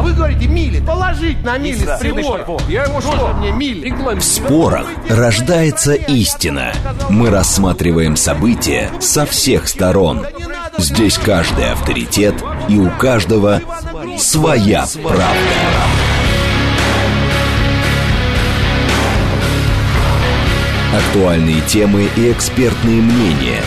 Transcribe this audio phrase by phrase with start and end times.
[0.00, 0.80] А вы говорите мили.
[0.80, 2.46] Положить на мили с прибора.
[2.70, 3.90] Я ему Тоже мне мили.
[3.90, 6.72] В спорах рождается истина.
[7.10, 10.24] Мы рассматриваем события со всех сторон.
[10.78, 12.34] Здесь каждый авторитет,
[12.70, 13.60] и у каждого
[14.16, 15.26] своя правда.
[20.96, 23.60] Актуальные темы и экспертные мнения,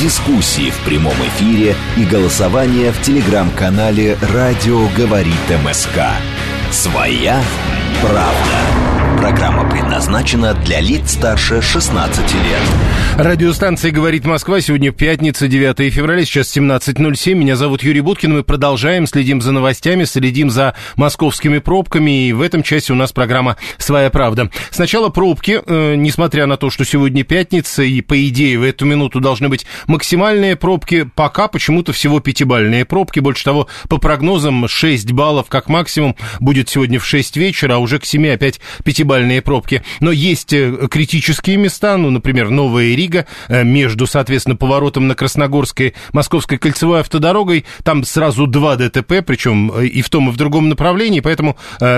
[0.00, 5.98] дискуссии в прямом эфире и голосование в телеграм-канале «Радио говорит МСК».
[6.70, 7.42] Своя
[8.00, 8.79] правда.
[9.30, 12.60] Программа предназначена для лиц старше 16 лет.
[13.16, 14.60] Радиостанция «Говорит Москва».
[14.60, 17.34] Сегодня пятница, 9 февраля, сейчас 17.07.
[17.34, 18.32] Меня зовут Юрий Буткин.
[18.32, 22.26] Мы продолжаем, следим за новостями, следим за московскими пробками.
[22.26, 24.50] И в этом части у нас программа «Своя правда».
[24.70, 29.20] Сначала пробки, э, несмотря на то, что сегодня пятница, и по идее в эту минуту
[29.20, 33.20] должны быть максимальные пробки, пока почему-то всего пятибальные пробки.
[33.20, 38.00] Больше того, по прогнозам 6 баллов как максимум будет сегодня в 6 вечера, а уже
[38.00, 38.60] к 7 опять
[39.20, 39.82] пятибалльные пробки.
[40.00, 45.94] Но есть э, критические места, ну, например, Новая Рига, э, между, соответственно, поворотом на Красногорской,
[46.12, 50.68] Московской кольцевой автодорогой, там сразу два ДТП, причем э, и в том, и в другом
[50.68, 51.56] направлении, поэтому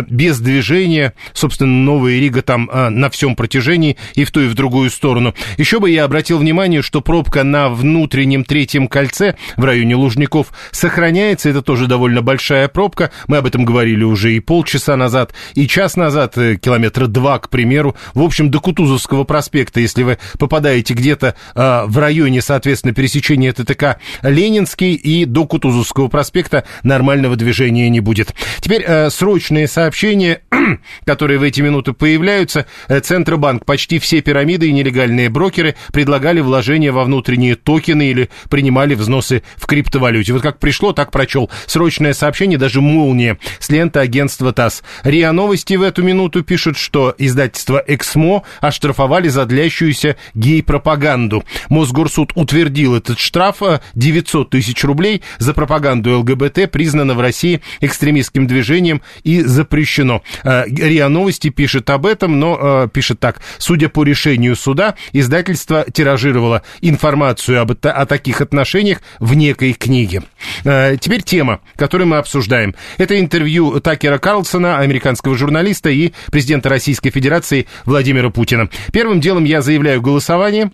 [0.09, 4.91] без движения, собственно, Новая Рига там на всем протяжении и в ту, и в другую
[4.91, 5.35] сторону.
[5.59, 11.51] Еще бы я обратил внимание, что пробка на внутреннем третьем кольце в районе Лужников сохраняется,
[11.51, 15.97] это тоже довольно большая пробка, мы об этом говорили уже и полчаса назад, и час
[15.97, 17.95] назад, километра два, к примеру.
[18.15, 23.99] В общем, до Кутузовского проспекта, если вы попадаете где-то э, в районе, соответственно, пересечения ТТК
[24.23, 28.35] Ленинский и до Кутузовского проспекта нормального движения не будет.
[28.61, 30.43] Теперь э, срочные сообщения,
[31.05, 32.67] которые в эти минуты появляются.
[32.89, 38.95] Э, Центробанк, почти все пирамиды и нелегальные брокеры предлагали вложения во внутренние токены или принимали
[38.95, 40.33] взносы в криптовалюте.
[40.33, 41.51] Вот как пришло, так прочел.
[41.67, 44.83] Срочное сообщение, даже молния с ленты агентства ТАСС.
[45.05, 51.45] РИА Новости в эту минуту пишут, что издательство «Эксмо» оштрафовали за длящуюся гей-пропаганду.
[51.69, 53.63] Мосгорсуд утвердил этот штраф
[53.95, 60.23] 900 тысяч рублей за пропаганду ЛГБТ, признано в России экстремистским движением и запрещено.
[60.45, 63.41] Э, РИА Новости пишет об этом, но э, пишет так.
[63.59, 70.23] Судя по решению суда, издательство тиражировало информацию об, о таких отношениях в некой книге.
[70.65, 72.75] Э, теперь тема, которую мы обсуждаем.
[72.99, 78.69] Это интервью Такера Карлсона, американского журналиста и президента Российской Федерации Владимира Путина.
[78.93, 80.73] Первым делом я заявляю голосование.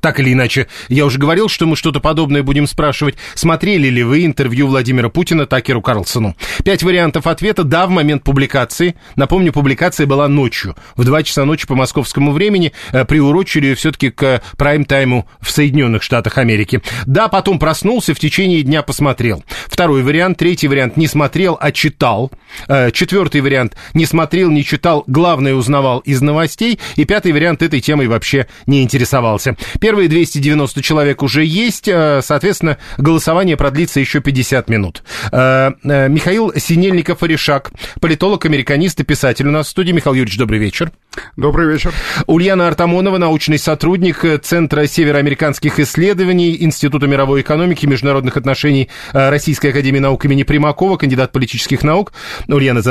[0.00, 3.14] Так или иначе, я уже говорил, что мы что-то подобное будем спрашивать.
[3.34, 6.36] Смотрели ли вы интервью Владимира Путина Такеру Карлсону?
[6.64, 8.96] Пять вариантов ответа «да» в момент публикации.
[9.16, 12.72] Напомню, публикация была ночью, в 2 часа ночи по московскому времени.
[12.92, 16.82] Э, приурочили ее все-таки к прайм-тайму в Соединенных Штатах Америки.
[17.06, 19.44] Да, потом проснулся, в течение дня посмотрел.
[19.68, 20.38] Второй вариант.
[20.38, 22.30] Третий вариант не смотрел, а читал.
[22.68, 26.78] Э, четвертый вариант не смотрел, не читал, главное узнавал из новостей.
[26.96, 29.56] И пятый вариант этой темой вообще не интересовался.
[29.80, 35.02] Первые 290 человек уже есть, э, соответственно, голосование продлится еще 50 минут.
[35.32, 39.92] Э, Михаил Синельников-Орешак, политолог, американист и писатель у нас в студии.
[39.92, 40.92] Михаил Юрьевич, добрый вечер.
[41.36, 41.92] Добрый вечер.
[42.26, 49.98] Ульяна Артамонова, научный сотрудник Центра североамериканских исследований Института мировой экономики и международных отношений Российской академии
[49.98, 52.12] наук имени Примакова, кандидат политических наук.
[52.48, 52.82] Ульяна,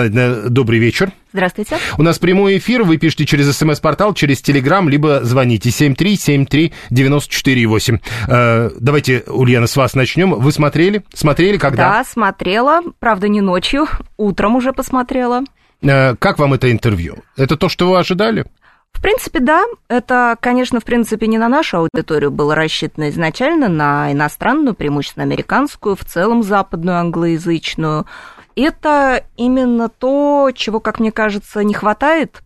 [0.50, 1.12] добрый вечер.
[1.34, 1.78] Здравствуйте.
[1.98, 8.00] У нас прямой эфир, вы пишите через смс-портал, через телеграм, либо звоните 7373948.
[8.28, 10.36] Э, давайте, Ульяна, с вас начнем.
[10.36, 11.02] Вы смотрели?
[11.12, 11.90] Смотрели когда?
[11.90, 15.42] Да, смотрела, правда, не ночью, утром уже посмотрела.
[15.84, 17.18] Э, как вам это интервью?
[17.38, 18.46] Это то, что вы ожидали?
[18.92, 19.66] В принципе, да.
[19.88, 25.96] Это, конечно, в принципе, не на нашу аудиторию было рассчитано изначально, на иностранную, преимущественно американскую,
[25.96, 28.06] в целом западную, англоязычную
[28.56, 32.43] это именно то, чего, как мне кажется, не хватает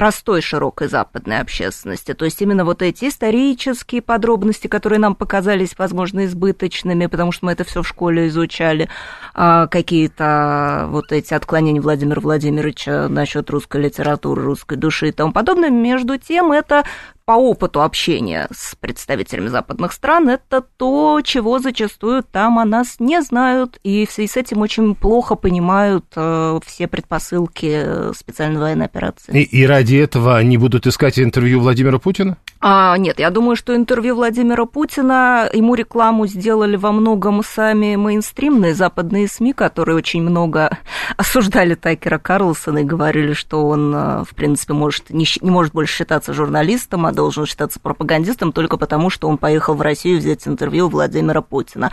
[0.00, 2.14] простой широкой западной общественности.
[2.14, 7.52] То есть именно вот эти исторические подробности, которые нам показались, возможно, избыточными, потому что мы
[7.52, 8.88] это все в школе изучали,
[9.34, 15.68] а, какие-то вот эти отклонения Владимира Владимировича насчет русской литературы, русской души и тому подобное.
[15.68, 16.84] Между тем, это
[17.30, 23.22] по опыту общения с представителями западных стран, это то, чего зачастую там о нас не
[23.22, 29.42] знают, и в связи с этим очень плохо понимают э, все предпосылки специальной военной операции.
[29.42, 32.36] И, и ради этого они будут искать интервью Владимира Путина?
[32.62, 38.74] А, нет, я думаю, что интервью Владимира Путина, ему рекламу сделали во многом сами мейнстримные
[38.74, 40.76] западные СМИ, которые очень много
[41.16, 45.96] осуждали Такера Карлсона и говорили, что он, э, в принципе, может, не, не может больше
[45.96, 50.86] считаться журналистом, а должен считаться пропагандистом только потому, что он поехал в Россию взять интервью
[50.86, 51.92] у Владимира Путина.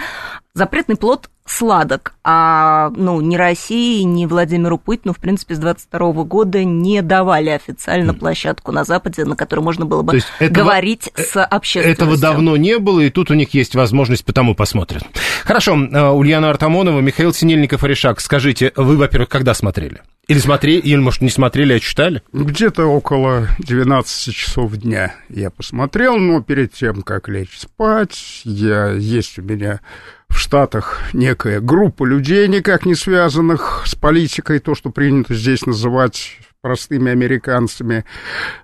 [0.54, 6.64] Запретный плод сладок, а ну, ни России, ни Владимиру Путину, в принципе, с 22 года
[6.64, 11.42] не давали официально площадку на Западе, на которой можно было бы этого, говорить с э,
[11.42, 12.06] общественностью.
[12.06, 15.04] Этого давно не было, и тут у них есть возможность, потому посмотрят.
[15.44, 20.02] Хорошо, э, Ульяна Артамонова, Михаил Синельников, Аришак, скажите, вы, во-первых, когда смотрели?
[20.28, 22.22] Или смотрели, или, может, не смотрели, а читали?
[22.34, 29.40] Где-то около 12 часов дня я посмотрел, но перед тем, как лечь спать, я, есть
[29.40, 29.80] у меня
[30.28, 36.38] в Штатах некая группа людей, никак не связанных с политикой, то, что принято здесь называть
[36.60, 38.04] простыми американцами.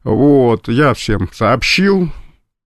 [0.04, 2.12] Вот, я всем сообщил,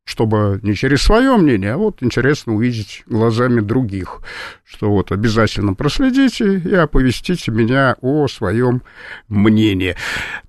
[0.07, 4.21] чтобы не через свое мнение, а вот интересно увидеть глазами других,
[4.63, 8.83] что вот обязательно проследите и оповестите меня о своем
[9.27, 9.97] мнении.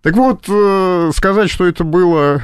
[0.01, 2.41] Так вот, э, сказать, что это было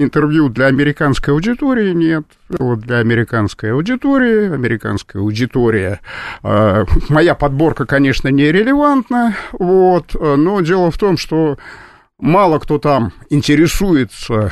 [0.00, 2.24] интервью для американской аудитории нет.
[2.48, 6.00] Вот для американской аудитории, американская аудитория,
[6.42, 11.56] э, моя подборка, конечно, нерелевантна, вот, но дело в том, что
[12.18, 14.50] мало кто там интересуется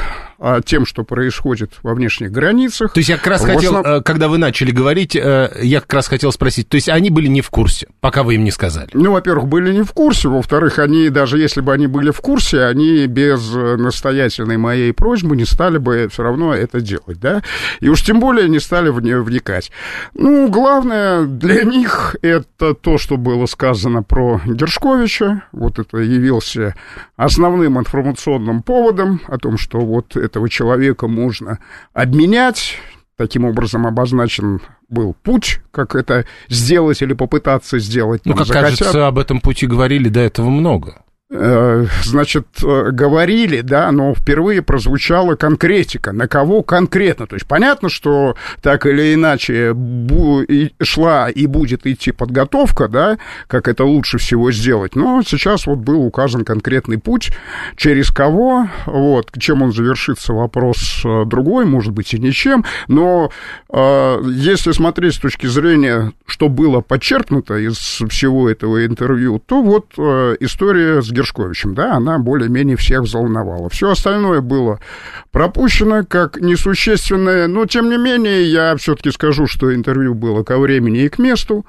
[0.65, 2.93] тем, что происходит во внешних границах.
[2.93, 3.87] То есть я как раз хотел, основ...
[3.87, 7.27] Э, когда вы начали говорить, э, я как раз хотел спросить, то есть они были
[7.27, 8.89] не в курсе, пока вы им не сказали?
[8.93, 12.65] Ну, во-первых, были не в курсе, во-вторых, они, даже если бы они были в курсе,
[12.65, 17.43] они без настоятельной моей просьбы не стали бы все равно это делать, да,
[17.81, 19.71] и уж тем более не стали в нее вникать.
[20.15, 26.75] Ну, главное для них это то, что было сказано про Гершковича, вот это явился
[27.17, 31.59] основным информационным поводом о том, что вот этого человека можно
[31.93, 32.77] обменять.
[33.17, 38.23] Таким образом обозначен был путь, как это сделать или попытаться сделать.
[38.25, 38.79] Ну, как захотят.
[38.79, 41.03] кажется, об этом пути говорили до этого много.
[41.29, 47.27] Э, значит, э, говорили, да, но впервые прозвучала конкретика, на кого конкретно.
[47.27, 49.75] То есть понятно, что так или иначе
[50.81, 53.19] шла и будет идти подготовка, да,
[53.49, 57.33] как это лучше всего сделать, но сейчас вот был указан конкретный путь,
[57.75, 63.31] через кого, вот, чем он завершится, вопрос э, другой, может быть, и ничем, но
[63.73, 71.03] если смотреть с точки зрения, что было подчеркнуто из всего этого интервью, то вот история
[71.03, 73.69] с Гершковичем, да, она более-менее всех взволновала.
[73.69, 74.81] Все остальное было
[75.33, 81.05] пропущено как несущественное, но, тем не менее, я все-таки скажу, что интервью было ко времени
[81.05, 81.67] и к месту.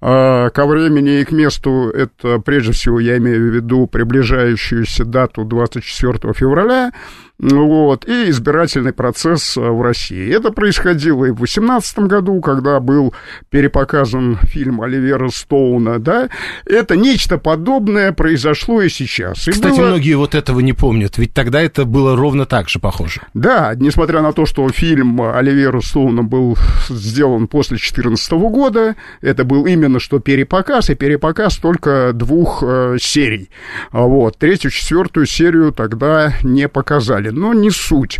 [0.00, 5.44] А, ко времени и к месту это, прежде всего, я имею в виду приближающуюся дату
[5.44, 6.92] 24 февраля,
[7.40, 10.30] вот, и избирательный процесс э, в России.
[10.34, 13.14] Это происходило и в 2018 году, когда был
[13.48, 16.28] перепоказан фильм Оливера Стоуна, да,
[16.66, 19.48] это нечто подобное произошло и сейчас.
[19.48, 19.86] И Кстати, было...
[19.86, 23.22] многие вот этого не помнят, ведь тогда это было ровно так же похоже.
[23.32, 26.58] Да, несмотря на то, что фильм Оливера Стоуна был
[26.90, 33.48] сделан после 2014 года, это был именно что перепоказ, и перепоказ только двух э, серий.
[33.92, 38.18] Вот, третью, четвертую серию тогда не показали далее, но не суть.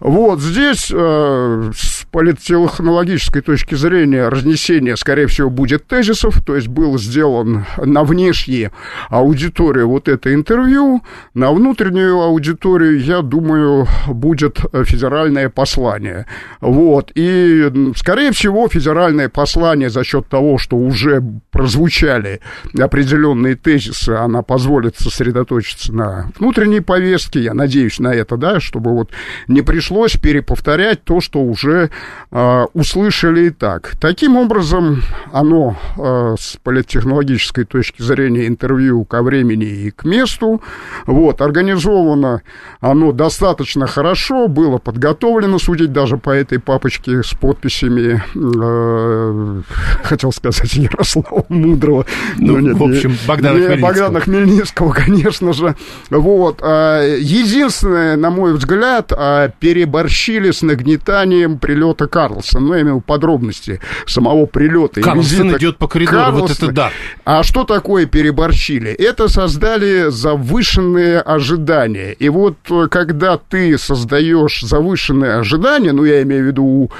[0.00, 6.98] Вот здесь э, с политтехнологической точки зрения разнесение, скорее всего, будет тезисов, то есть был
[6.98, 8.72] сделан на внешнюю
[9.08, 11.02] аудиторию вот это интервью,
[11.34, 16.26] на внутреннюю аудиторию, я думаю, будет федеральное послание.
[16.60, 22.40] Вот, и, скорее всего, федеральное послание за счет того, что уже прозвучали
[22.78, 28.92] определенные тезисы, она позволит сосредоточиться на внутренней повестке, я надеюсь на это, да, да, чтобы
[28.92, 29.10] вот
[29.46, 31.90] не пришлось переповторять то, что уже
[32.30, 33.92] э, услышали и так.
[34.00, 35.02] Таким образом,
[35.32, 40.62] оно э, с политтехнологической точки зрения интервью ко времени и к месту,
[41.06, 42.42] вот, организовано
[42.80, 49.62] оно достаточно хорошо, было подготовлено, судить даже по этой папочке с подписями, э,
[50.04, 52.06] хотел сказать, Ярослава Мудрого.
[52.38, 53.88] Ну, нет, в общем, Богдана Хмельницкого.
[53.88, 55.74] Богдана Хмельницкого, конечно же.
[56.10, 56.62] Вот.
[56.62, 62.66] Единственное, на мой взгляд, а, переборщили с нагнетанием прилета Карлсона.
[62.66, 65.00] Ну, я имею подробности самого прилета.
[65.00, 66.40] Карлсон идет по коридору, Карлсона.
[66.40, 66.90] вот это да.
[67.24, 68.90] А что такое переборщили?
[68.90, 72.12] Это создали завышенные ожидания.
[72.12, 76.90] И вот э, когда ты создаешь завышенные ожидания, ну, я имею в виду у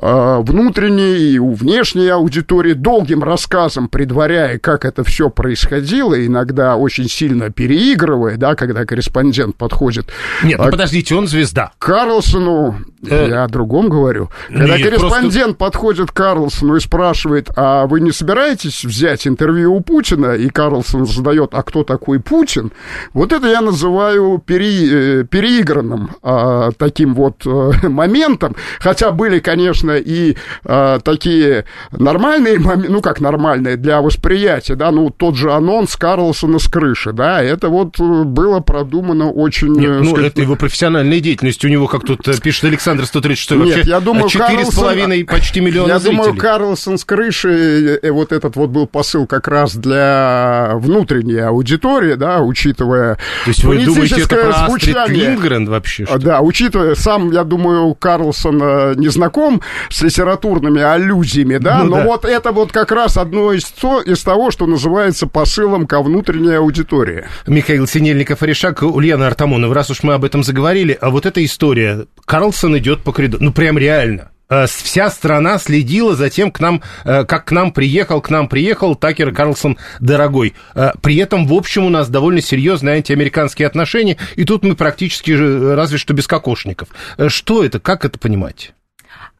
[0.00, 7.08] э, внутренней и у внешней аудитории, долгим рассказом предваряя, как это все происходило, иногда очень
[7.08, 10.06] сильно переигрывая, да, когда корреспондент подходит
[10.42, 11.72] Нет, ну, подождите, он звезда.
[11.78, 12.76] Карлсону,
[13.06, 13.28] э...
[13.28, 14.30] я о другом говорю.
[14.48, 15.78] Когда Нет, корреспондент просто...
[15.78, 20.34] подходит к Карлсону и спрашивает, а вы не собираетесь взять интервью у Путина?
[20.34, 22.72] И Карлсон задает, а кто такой Путин?
[23.12, 25.20] Вот это я называю пере...
[25.20, 28.54] Э, переигранным а, таким вот а, моментом.
[28.78, 35.10] Хотя были, конечно, и а, такие нормальные моменты, ну как нормальные для восприятия, да, ну
[35.10, 39.72] тот же анонс Карлсона с крыши, да, это вот было продумано очень...
[39.74, 41.62] Нет, ну, сказать, это его профессиональная деятельность.
[41.62, 45.98] У него, как тут пишет Александр 136, вообще Нет, я думаю, 4,5 почти миллиона Я
[45.98, 46.16] зрителей.
[46.16, 52.40] думаю, Карлсон с крыши, вот этот вот был посыл как раз для внутренней аудитории, да,
[52.40, 55.32] учитывая То есть вы думаете, это про звучание.
[55.32, 56.06] Лингрен вообще?
[56.06, 56.18] Что?
[56.18, 62.04] Да, учитывая, сам, я думаю, Карлсон не знаком с литературными аллюзиями, да, ну, но да.
[62.04, 66.54] вот это вот как раз одно из, то, из того, что называется посылом ко внутренней
[66.54, 67.26] аудитории.
[67.46, 70.53] Михаил Синельников, Орешак, Ульяна Артамонова, раз уж мы об этом заговорили,
[71.00, 76.14] а вот эта история, Карлсон идет по коридору, ну прям реально, Э, вся страна следила
[76.14, 80.54] за тем, к нам, э, как к нам приехал, к нам приехал Такер Карлсон дорогой.
[80.74, 85.32] Э, при этом, в общем, у нас довольно серьезные антиамериканские отношения, и тут мы практически
[85.32, 86.88] разве что без кокошников.
[87.28, 88.74] Что это, как это понимать?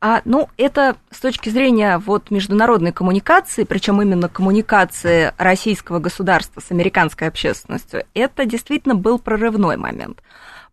[0.00, 6.70] А, ну, это с точки зрения вот международной коммуникации, причем именно коммуникации российского государства с
[6.70, 10.20] американской общественностью, это действительно был прорывной момент.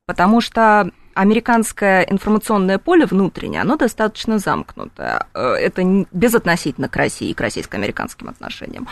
[0.05, 5.27] Потому что американское информационное поле внутреннее, оно достаточно замкнутое.
[5.33, 8.87] Э, это безотносительно к России и к российско-американским отношениям.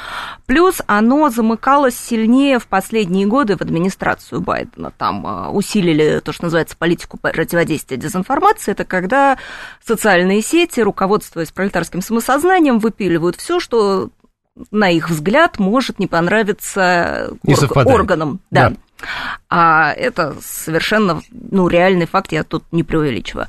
[0.46, 4.92] Плюс оно замыкалось сильнее в последние годы в администрацию Байдена.
[4.92, 8.72] Там э, усилили то, что называется политику противодействия дезинформации.
[8.72, 9.38] Это когда
[9.84, 14.10] социальные сети, руководствуясь пролетарским самосознанием, выпиливают все, что
[14.72, 18.42] на их взгляд, может не понравиться не ор- органам.
[18.52, 18.72] Да.
[18.72, 18.76] да.
[19.50, 23.48] А это совершенно ну, реальный факт, я тут не преувеличиваю.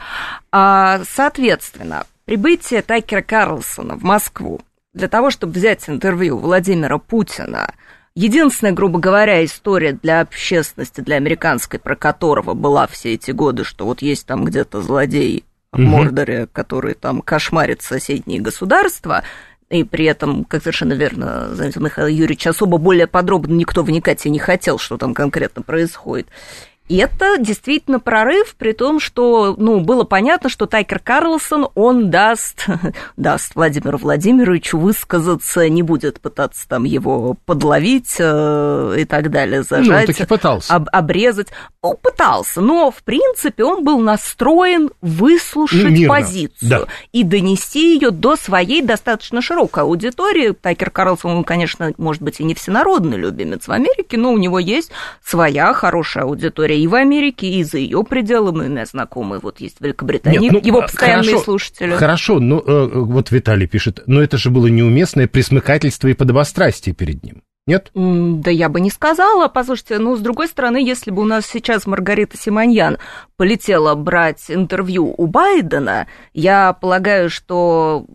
[0.52, 4.60] А, соответственно, прибытие Такера Карлсона в Москву
[4.92, 7.74] для того, чтобы взять интервью Владимира Путина,
[8.14, 13.84] единственная, грубо говоря, история для общественности, для американской, про которого была все эти годы, что
[13.84, 19.22] вот есть там где-то злодей в Мордоре, который там кошмарит соседние государства,
[19.70, 24.30] и при этом, как совершенно верно заметил Михаил Юрьевич, особо более подробно никто вникать и
[24.30, 26.26] не хотел, что там конкретно происходит.
[26.90, 32.66] Это действительно прорыв, при том, что, ну, было понятно, что Тайкер Карлсон, он даст,
[33.16, 40.08] даст Владимиру Владимировичу высказаться, не будет пытаться там его подловить э, и так далее, зажать.
[40.08, 40.74] Ну, он пытался.
[40.74, 41.48] Об, обрезать.
[41.80, 46.08] Он пытался, но, в принципе, он был настроен выслушать Мирно.
[46.08, 46.86] позицию да.
[47.12, 50.50] и донести ее до своей достаточно широкой аудитории.
[50.50, 54.58] Тайкер Карлсон, он, конечно, может быть, и не всенародный любимец в Америке, но у него
[54.58, 54.90] есть
[55.24, 58.66] своя хорошая аудитория и в Америке, и за ее пределами.
[58.66, 61.94] У меня знакомые вот есть в Великобритании, Нет, ну, его постоянные хорошо, слушатели.
[61.94, 67.22] Хорошо, но э, вот Виталий пишет, но это же было неуместное присмыкательство и подобострастие перед
[67.22, 67.42] ним.
[67.66, 67.90] Нет?
[67.94, 69.48] Да я бы не сказала.
[69.48, 72.98] Послушайте, ну, с другой стороны, если бы у нас сейчас Маргарита Симоньян
[73.36, 78.06] полетела брать интервью у Байдена, я полагаю, что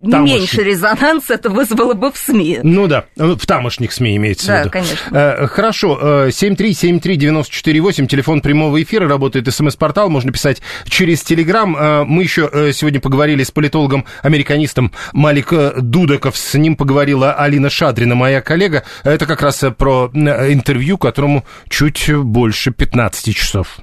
[0.00, 0.38] не тамошних.
[0.38, 2.60] меньше резонанс это вызвало бы в СМИ.
[2.62, 4.70] Ну да, в тамошних СМИ имеется да, в виду.
[4.70, 5.16] конечно.
[5.16, 11.76] Э, хорошо, 7373948, э, телефон прямого эфира, работает смс-портал, можно писать через Телеграм.
[11.76, 18.40] Э, мы еще сегодня поговорили с политологом-американистом Малик Дудаков, с ним поговорила Алина Шадрина, моя
[18.40, 18.84] коллега.
[19.02, 23.78] Это как раз про интервью, которому чуть больше 15 часов.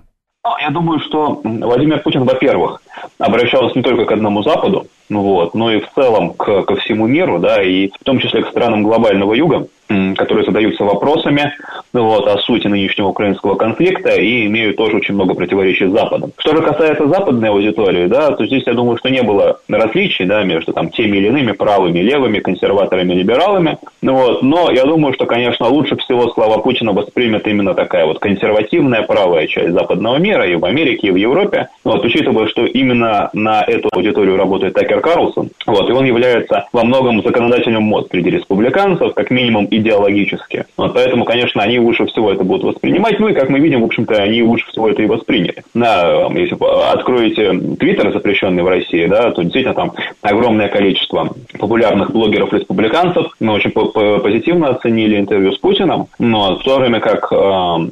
[0.45, 2.81] Ну, я думаю, что Владимир Путин, во-первых,
[3.17, 7.07] обращался не только к одному Западу, ну вот, но и в целом к, ко всему
[7.07, 11.53] миру, да, и в том числе к странам глобального юга, которые задаются вопросами
[11.93, 16.31] вот, о сути нынешнего украинского конфликта и имеют тоже очень много противоречий с Западом.
[16.37, 20.43] Что же касается западной аудитории, да, то здесь я думаю, что не было различий да,
[20.43, 23.77] между там, теми или иными правыми, левыми, консерваторами, либералами.
[24.01, 28.19] Ну, вот, но я думаю, что, конечно, лучше всего слова Путина воспримет именно такая вот
[28.19, 31.69] консервативная правая часть западного мира и в Америке, и в Европе.
[31.83, 36.83] Вот, учитывая, что именно на эту аудиторию работает Такер Карлсон, вот, и он является во
[36.83, 40.65] многом законодательным мод среди республиканцев, как минимум идеологически.
[40.77, 43.19] Вот, поэтому, конечно, они лучше всего это будут воспринимать.
[43.19, 45.63] Ну и, как мы видим, в общем-то, они лучше всего это и восприняли.
[45.73, 46.57] На, если
[46.91, 51.29] откроете Твиттер, запрещенный в России, да, то действительно там огромное количество
[51.59, 57.35] популярных блогеров-республиканцев ну, очень позитивно оценили интервью с Путиным, но в то время как э,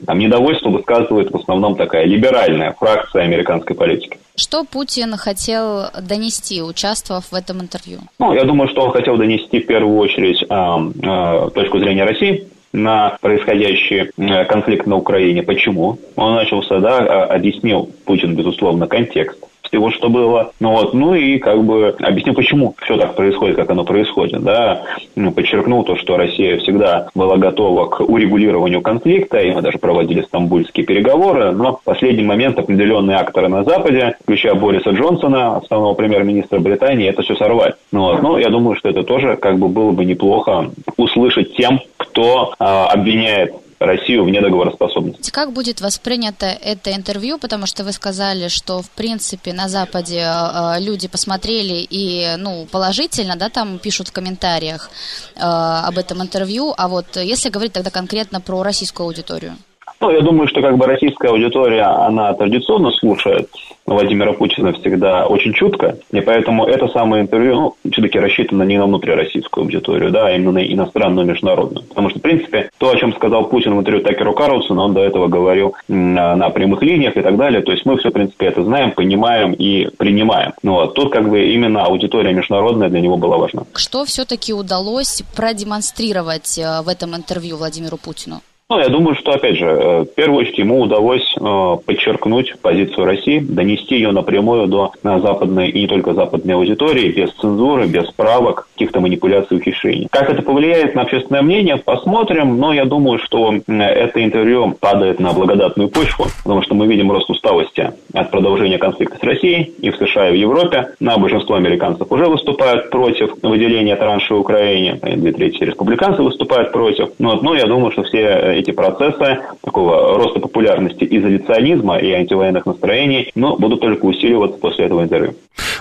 [0.06, 4.18] там, недовольство высказывает в основном такая либеральная фракция американской политики.
[4.36, 8.00] Что Путин хотел донести, участвовав в этом интервью?
[8.18, 12.48] Ну, я думаю, что он хотел донести в первую очередь э, э, точку зрения России,
[12.74, 14.12] на происходящий
[14.46, 15.44] конфликт на Украине.
[15.44, 16.00] Почему?
[16.16, 19.38] Он начался, да, а, объяснил Путин, безусловно, контекст
[19.74, 20.51] всего, что было.
[20.60, 24.44] Ну, вот, ну и как бы объяснил, почему все так происходит, как оно происходит.
[24.44, 24.84] Да?
[25.15, 30.22] Ну, подчеркнул то, что Россия всегда была готова к урегулированию конфликта, и мы даже проводили
[30.22, 36.60] стамбульские переговоры, но в последний момент определенные акторы на Западе, включая Бориса Джонсона, основного премьер-министра
[36.60, 37.74] Британии, это все сорвать.
[37.92, 41.80] Ну, вот, ну, я думаю, что это тоже как бы было бы неплохо услышать тем,
[41.98, 45.32] кто э, обвиняет Россию в недоговороспособности.
[45.32, 50.80] Как будет воспринято это интервью, потому что вы сказали, что в принципе на Западе э,
[50.80, 54.90] люди посмотрели и ну положительно, да, там пишут в комментариях
[55.36, 59.56] э, об этом интервью, а вот если говорить тогда конкретно про российскую аудиторию.
[60.03, 63.50] Ну, я думаю, что как бы российская аудитория, она традиционно слушает
[63.86, 68.86] Владимира Путина всегда очень чутко, и поэтому это самое интервью, ну, все-таки рассчитано не на
[68.86, 71.86] внутрироссийскую аудиторию, да, а именно на иностранную, международную.
[71.88, 75.01] Потому что, в принципе, то, о чем сказал Путин в интервью Такеру Карлсону, он до
[75.01, 78.48] этого говорил на, на прямых линиях и так далее, то есть мы все, в принципе,
[78.48, 80.51] это знаем, понимаем и принимаем.
[80.63, 83.63] Ну, вот, тут как бы именно аудитория международная для него была важна.
[83.74, 88.41] Что все-таки удалось продемонстрировать э, в этом интервью Владимиру Путину?
[88.70, 93.05] Ну, я думаю, что, опять же, э, в первую очередь ему удалось э, подчеркнуть позицию
[93.05, 98.70] России, донести ее напрямую до западной и не только западной аудитории, без цензуры, без правок,
[98.74, 100.08] каких-то манипуляций, ухищрений.
[100.10, 105.34] Как это повлияет на общественное мнение, посмотрим, но я думаю, что это интервью падает на
[105.34, 109.98] благодатную почву, потому что мы видим рост усталости от продолжения конфликта с Россией и в
[109.98, 110.96] США, и в Европе.
[111.00, 117.10] На большинство американцев уже выступают против выделения транши Украине, две трети республиканцев выступают против.
[117.20, 123.32] Но, но я думаю, что все эти процессы такого роста популярности изоляционизма и антивоенных настроений,
[123.36, 125.36] но будут только усиливаться после этого интервью.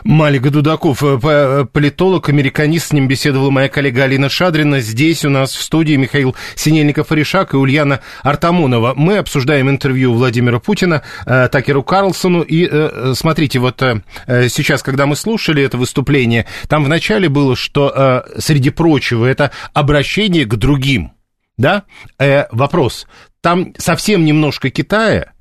[0.05, 4.81] Малик Дудаков, э, э, политолог, американист, с ним беседовала моя коллега Алина Шадрина.
[4.81, 8.95] Здесь у нас в студии Михаил Синельников-Оришак и Ульяна Артамонова.
[8.97, 12.43] Мы обсуждаем интервью Владимира Путина э, Такеру Карлсону.
[12.43, 12.69] И
[13.15, 13.83] смотрите, вот
[14.27, 20.55] сейчас, когда мы слушали это выступление, там вначале было, что, среди прочего, это обращение к
[20.57, 21.13] другим
[21.57, 21.85] да,
[22.19, 23.07] э, вопрос,
[23.41, 25.33] там совсем немножко Китая,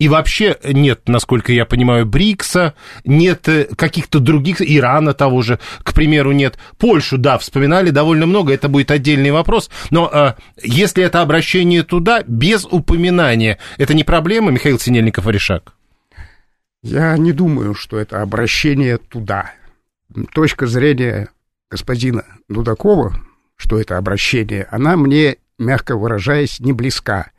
[0.00, 2.74] и вообще нет, насколько я понимаю, БРИКСа,
[3.04, 6.58] нет э, каких-то других, Ирана того же, к примеру, нет.
[6.78, 12.24] Польшу, да, вспоминали довольно много, это будет отдельный вопрос, но э, если это обращение туда,
[12.26, 15.74] без упоминания, это не проблема, Михаил Синельников-Орешак?
[16.82, 19.52] Я не думаю, что это обращение туда.
[20.34, 21.28] Точка зрения
[21.70, 23.14] господина Дудакова,
[23.56, 27.30] что это обращение, она мне мягко выражаясь, не близка.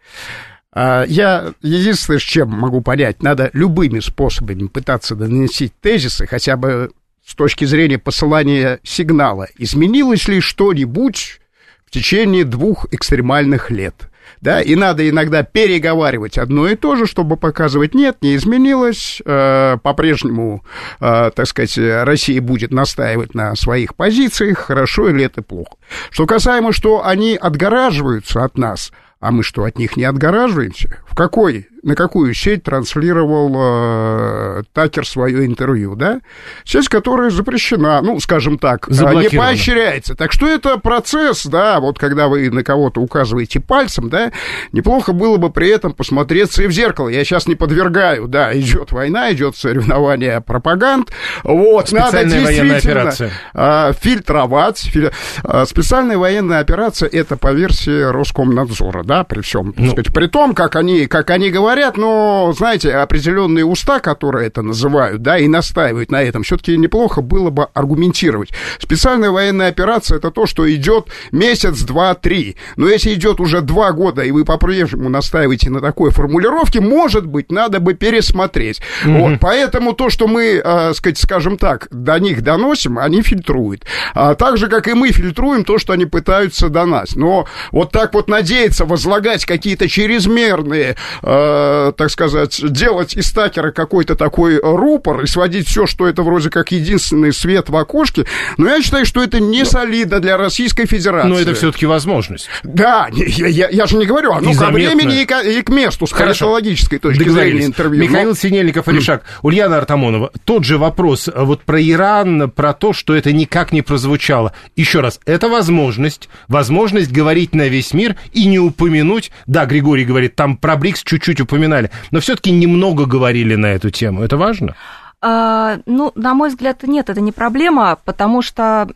[0.71, 6.91] А, я единственное, с чем могу понять, надо любыми способами пытаться доносить тезисы, хотя бы
[7.25, 9.47] с точки зрения посылания сигнала.
[9.57, 11.39] Изменилось ли что-нибудь
[11.85, 14.09] в течение двух экстремальных лет?
[14.41, 19.77] Да, и надо иногда переговаривать одно и то же, чтобы показывать, нет, не изменилось, э,
[19.81, 20.63] по-прежнему,
[20.99, 25.75] э, так сказать, Россия будет настаивать на своих позициях, хорошо или это плохо.
[26.09, 30.97] Что касаемо, что они отгораживаются от нас, а мы что, от них не отгораживаемся?
[31.07, 36.19] В какой на какую сеть транслировал э, Такер свое интервью, да?
[36.63, 40.15] Сеть, которая запрещена, ну, скажем так, э, не поощряется.
[40.15, 44.31] Так что это процесс, да, вот когда вы на кого-то указываете пальцем, да,
[44.71, 47.07] неплохо было бы при этом посмотреться и в зеркало.
[47.07, 51.11] Я сейчас не подвергаю, да, идет война, идет соревнование пропаганд,
[51.43, 53.13] вот, надо действительно
[53.53, 54.79] э, фильтровать.
[54.79, 55.11] Филь...
[55.43, 59.91] Э, специальная военная операция это по версии Роскомнадзора, да, при всем, ну...
[59.91, 64.61] сказать, при том, как они, как они говорят, говорят, но, знаете, определенные уста, которые это
[64.61, 68.51] называют, да, и настаивают на этом, все-таки неплохо было бы аргументировать.
[68.79, 72.55] Специальная военная операция это то, что идет месяц, два, три.
[72.77, 77.51] Но если идет уже два года, и вы по-прежнему настаиваете на такой формулировке, может быть,
[77.51, 78.81] надо бы пересмотреть.
[79.03, 79.19] Mm-hmm.
[79.19, 83.83] Вот, поэтому то, что мы, э, сказать, скажем так, до них доносим, они фильтруют.
[84.13, 87.15] А, так же, как и мы фильтруем то, что они пытаются до нас.
[87.17, 93.71] Но вот так вот надеяться, возлагать какие-то чрезмерные э, Э, так сказать, делать из стакера
[93.71, 98.25] какой-то такой рупор и сводить все, что это вроде как единственный свет в окошке,
[98.57, 101.29] но я считаю, что это не солидно для Российской Федерации.
[101.29, 102.47] Но это все-таки возможность.
[102.63, 106.07] Да, я, я, я же не говорю, оно ко времени и, к, и к месту,
[106.07, 108.03] с политологической точки зрения интервью.
[108.03, 108.35] Михаил но...
[108.35, 113.71] Синельников, Алишак, Ульяна Артамонова, тот же вопрос вот про Иран, про то, что это никак
[113.71, 114.53] не прозвучало.
[114.75, 120.35] Еще раз, это возможность, возможность говорить на весь мир и не упомянуть, да, Григорий говорит,
[120.35, 124.21] там про БРИКС чуть-чуть упоминали, но все-таки немного говорили на эту тему.
[124.21, 124.75] Это важно?
[125.21, 128.87] А, ну, на мой взгляд, нет, это не проблема, потому что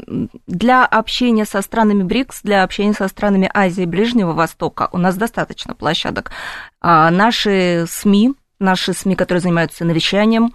[0.47, 5.15] для общения со странами БРИКС, для общения со странами Азии и Ближнего Востока у нас
[5.15, 6.31] достаточно площадок.
[6.81, 10.53] А, наши СМИ, наши СМИ, которые занимаются навещанием,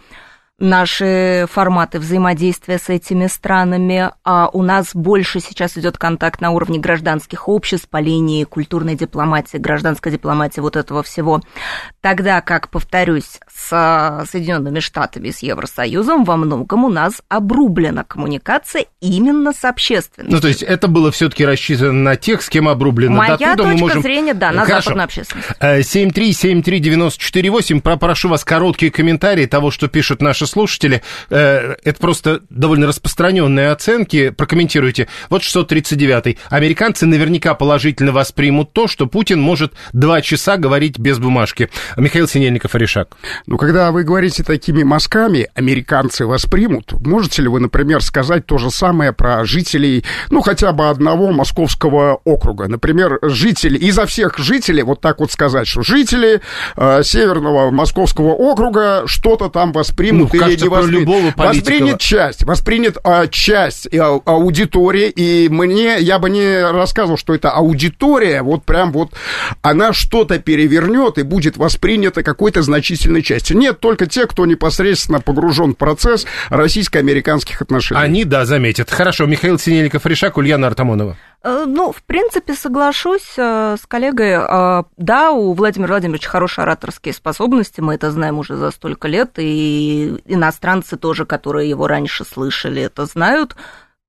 [0.58, 4.10] наши форматы взаимодействия с этими странами.
[4.24, 9.56] А у нас больше сейчас идет контакт на уровне гражданских обществ по линии культурной дипломатии,
[9.56, 11.40] гражданской дипломатии, вот этого всего.
[12.00, 19.52] Тогда как, повторюсь, с Соединенными Штатами, с Евросоюзом во многом у нас обрублена коммуникация именно
[19.52, 20.34] с общественностью.
[20.34, 23.16] Ну, то есть это было все-таки рассчитано на тех, с кем обрублено.
[23.16, 24.02] Моя Оттуда точка мы можем...
[24.02, 24.90] зрения, да, на Хорошо.
[24.90, 25.48] западную общественность.
[25.60, 27.80] 7373948.
[27.80, 31.02] Попрошу вас короткие комментарии того, что пишут наши слушатели.
[31.30, 34.30] Э, Это просто довольно распространенные оценки.
[34.30, 35.08] Прокомментируйте.
[35.30, 36.38] Вот 639.
[36.50, 41.70] Американцы наверняка положительно воспримут то, что Путин может два часа говорить без бумажки.
[41.96, 43.16] Михаил Синельников, Аришак.
[43.46, 48.70] Ну, когда вы говорите такими мазками, американцы воспримут, можете ли вы, например, сказать то же
[48.70, 52.68] самое про жителей, ну, хотя бы одного московского округа?
[52.68, 56.40] Например, жители, изо всех жителей, вот так вот сказать, что жители
[56.76, 61.00] э, северного московского округа что-то там воспримут Ну, или не про воспримут.
[61.00, 61.64] любого политика.
[61.64, 67.50] Воспринят часть, воспринят а, часть ау- аудитории, и мне, я бы не рассказывал, что это
[67.50, 69.12] аудитория, вот прям вот,
[69.62, 73.56] она что-то перевернет и будет воспринята какой-то значительной частью.
[73.56, 78.00] Нет, только те, кто непосредственно погружен в процесс российско-американских отношений.
[78.00, 78.90] Они, да, заметят.
[78.90, 81.16] Хорошо, Михаил Синельников, Аришак, Ульяна Артамонова.
[81.44, 84.32] Э, Ну, в принципе, соглашусь э, с коллегой.
[84.32, 89.32] Э, Да, у Владимира Владимировича хорошие ораторские способности, мы это знаем уже за столько лет,
[89.38, 93.56] и иностранцы тоже, которые его раньше слышали, это знают.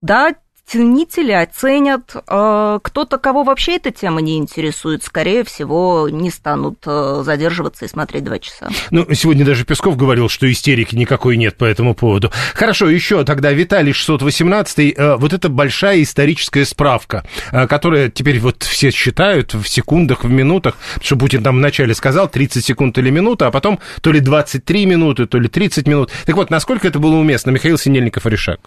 [0.01, 0.35] Да,
[0.65, 2.15] ценители оценят.
[2.27, 7.87] Э, Кто-то, кого вообще эта тема не интересует, скорее всего, не станут э, задерживаться и
[7.87, 8.69] смотреть два часа.
[8.91, 12.31] Ну, сегодня даже Песков говорил, что истерики никакой нет по этому поводу.
[12.53, 18.91] Хорошо, еще тогда Виталий 618, э, вот это большая историческая справка, которая теперь вот все
[18.91, 23.51] считают в секундах, в минутах, что Путин там вначале сказал 30 секунд или минута, а
[23.51, 26.11] потом то ли 23 минуты, то ли 30 минут.
[26.25, 28.59] Так вот, насколько это было уместно, Михаил Синельников, Аришак?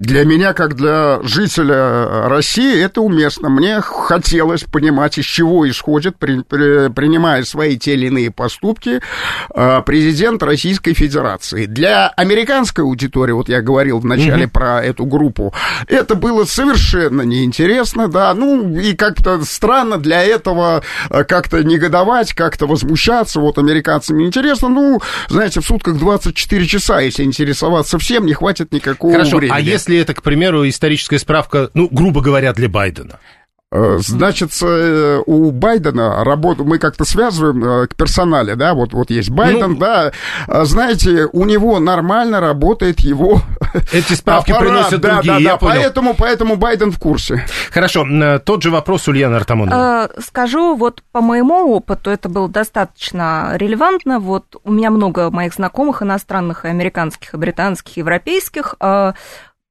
[0.00, 3.48] Для меня, как для жителя России, это уместно.
[3.48, 9.00] Мне хотелось понимать, из чего исходит, при- при- принимая свои те или иные поступки,
[9.54, 11.66] э, президент Российской Федерации.
[11.66, 15.54] Для американской аудитории, вот я говорил вначале про эту группу,
[15.86, 22.66] это было совершенно неинтересно, да, ну и как-то странно для этого э, как-то негодовать, как-то
[22.66, 28.72] возмущаться, вот американцам интересно, ну, знаете, в сутках 24 часа, если интересоваться всем, не хватит
[28.72, 29.56] никакого Хорошо, времени.
[29.56, 33.18] а если это, к примеру, историческая справка, ну, грубо говоря, для Байдена?
[33.74, 39.10] Э, Значит, э, у Байдена работу мы как-то связываем э, к персонале, да, вот, вот
[39.10, 40.12] есть Байден, Ну, да,
[40.46, 43.40] знаете, у него нормально работает его
[43.92, 45.74] Эти справки аппарат, приносят да, другие, да, я да, понял.
[45.74, 47.44] поэтому, поэтому Байден в курсе.
[47.72, 48.06] Хорошо,
[48.44, 50.10] тот же вопрос Ульяна Артамонова.
[50.20, 54.20] Скажу, вот по моему опыту это было достаточно релевантно.
[54.20, 58.76] Вот у меня много моих знакомых иностранных, и американских, и британских, и европейских.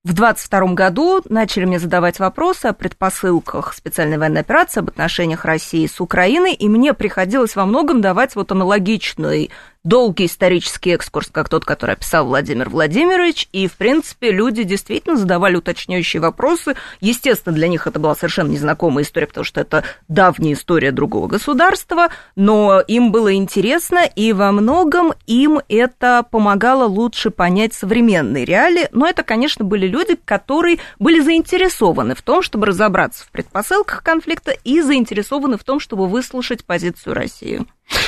[0.06, 5.88] В 22 году начали мне задавать вопросы о предпосылках специальной военной операции, об отношениях России
[5.88, 9.50] с Украиной, и мне приходилось во многом давать вот аналогичный
[9.84, 15.58] долгий исторический экскурс, как тот, который описал Владимир Владимирович, и, в принципе, люди действительно задавали
[15.58, 16.76] уточняющие вопросы.
[17.02, 22.10] Естественно, для них это была совершенно незнакомая история, потому что это давняя история другого государства,
[22.36, 28.88] но им было интересно, и во многом им это помогало лучше понять современные реалии.
[28.94, 34.52] Но это, конечно, были люди, которые были заинтересованы в том, чтобы разобраться в предпосылках конфликта
[34.52, 37.66] и заинтересованы в том, чтобы выслушать позицию России.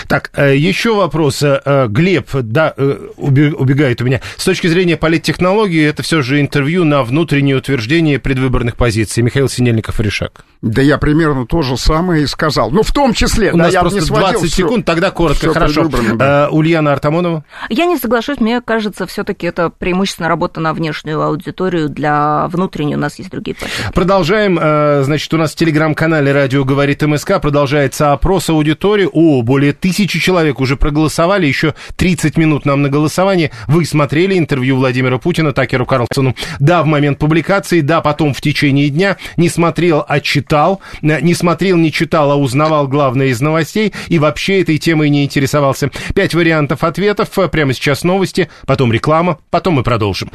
[0.08, 1.44] Так, э, еще вопрос.
[1.66, 4.22] Э, Глеб, да, э, убегает у меня.
[4.38, 9.24] С точки зрения политтехнологии, это все же интервью на внутреннее утверждение предвыборных позиций.
[9.24, 10.46] Михаил Синельников, Решак.
[10.62, 12.72] Да я примерно то же самое и сказал.
[12.72, 15.12] Ну, в том числе, У да, нас я просто не сводил 20 всё- секунд, тогда
[15.12, 15.90] коротко, хорошо.
[16.16, 16.48] да.
[16.48, 17.44] Э, Ульяна Артамонова.
[17.70, 23.00] Я не соглашусь, мне кажется, все-таки это преимущественно работа на внешнюю аудиторию, для внутренней у
[23.00, 23.94] нас есть другие площадки.
[23.94, 24.60] Продолжаем.
[24.62, 29.08] э, Значит, у нас в телеграм-канале «Радио говорит МСК» продолжается опрос аудитории.
[29.12, 31.46] О, более тысячи человек уже проголосовали.
[31.56, 33.50] Еще 30 минут нам на голосование.
[33.68, 36.36] Вы смотрели интервью Владимира Путина Такеру Карлсону?
[36.60, 39.16] Да, в момент публикации, да, потом в течение дня.
[39.38, 40.82] Не смотрел, а читал.
[41.02, 43.94] Э, Не смотрел, не читал, а узнавал главное из новостей.
[44.10, 45.90] И вообще этой темой не интересовался.
[46.14, 47.30] Пять вариантов ответов.
[47.40, 50.30] Э, Прямо сейчас новости, потом реклама, потом мы продолжим.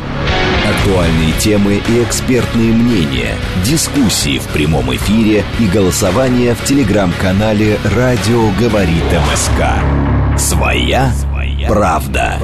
[0.66, 9.04] Актуальные темы и экспертные мнения, дискуссии в прямом эфире и голосование в телеграм-канале «Радио говорит
[9.32, 10.19] МСК».
[10.40, 11.12] Своя
[11.68, 12.38] правда.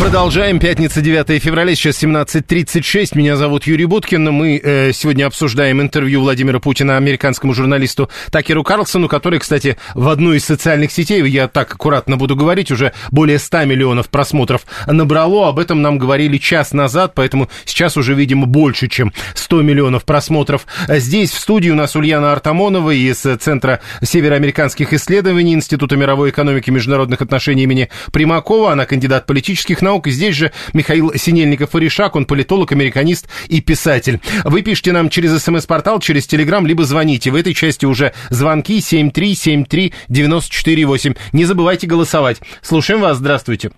[0.00, 0.58] Продолжаем.
[0.58, 3.16] Пятница, 9 февраля, сейчас 17.36.
[3.16, 4.24] Меня зовут Юрий Буткин.
[4.24, 10.38] Мы э, сегодня обсуждаем интервью Владимира Путина американскому журналисту Такеру Карлсону, который, кстати, в одной
[10.38, 15.48] из социальных сетей, я так аккуратно буду говорить, уже более 100 миллионов просмотров набрало.
[15.48, 20.66] Об этом нам говорили час назад, поэтому сейчас уже, видимо, больше, чем 100 миллионов просмотров.
[20.88, 26.72] Здесь, в студии, у нас Ульяна Артамонова из Центра североамериканских исследований Института мировой экономики и
[26.72, 28.72] международных отношений имени Примакова.
[28.72, 30.08] Она кандидат политических наук.
[30.08, 34.18] И здесь же Михаил Синельников-Оришак, он политолог, американист и писатель.
[34.44, 37.30] Вы пишите нам через смс-портал, через телеграм, либо звоните.
[37.30, 41.16] В этой части уже звонки 7373948.
[41.32, 42.40] Не забывайте голосовать.
[42.62, 43.70] Слушаем вас, здравствуйте.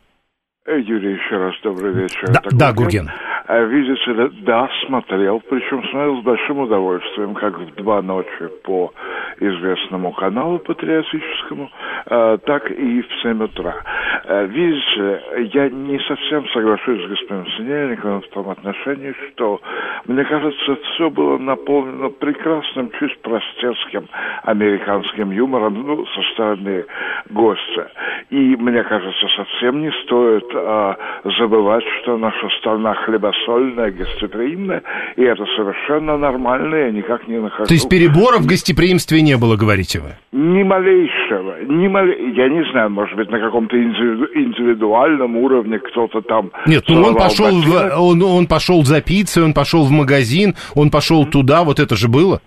[0.66, 2.28] Юрий, еще раз добрый вечер.
[2.32, 3.08] Да, да Гурген.
[3.46, 8.92] А видите ли, да, смотрел, причем смотрел с большим удовольствием, как в два ночи по
[9.38, 11.70] известному каналу патриотическому,
[12.06, 13.76] э, так и в 7 утра.
[14.24, 15.22] Э, видите,
[15.54, 19.60] я не совсем соглашусь с господином Синельниковым в том отношении, что,
[20.06, 24.08] мне кажется, все было наполнено прекрасным, чуть простецким
[24.42, 26.84] американским юмором ну, со стороны
[27.30, 27.92] гостя.
[28.30, 30.94] И, мне кажется, совсем не стоит э,
[31.38, 34.82] забывать, что наша страна хлебосольная, гостеприимная,
[35.16, 37.66] и это совершенно нормально, я никак не нахожу.
[37.66, 40.16] То есть переборов в гостеприимстве не было, говорите вы?
[40.32, 41.62] Ни малейшего.
[41.62, 42.32] Ни мале...
[42.34, 46.50] Я не знаю, может быть, на каком-то индивидуальном уровне кто-то там...
[46.66, 50.90] Нет, ну он пошел, в, он, он пошел за пиццей, он пошел в магазин, он
[50.90, 51.30] пошел mm-hmm.
[51.30, 52.40] туда, вот это же было?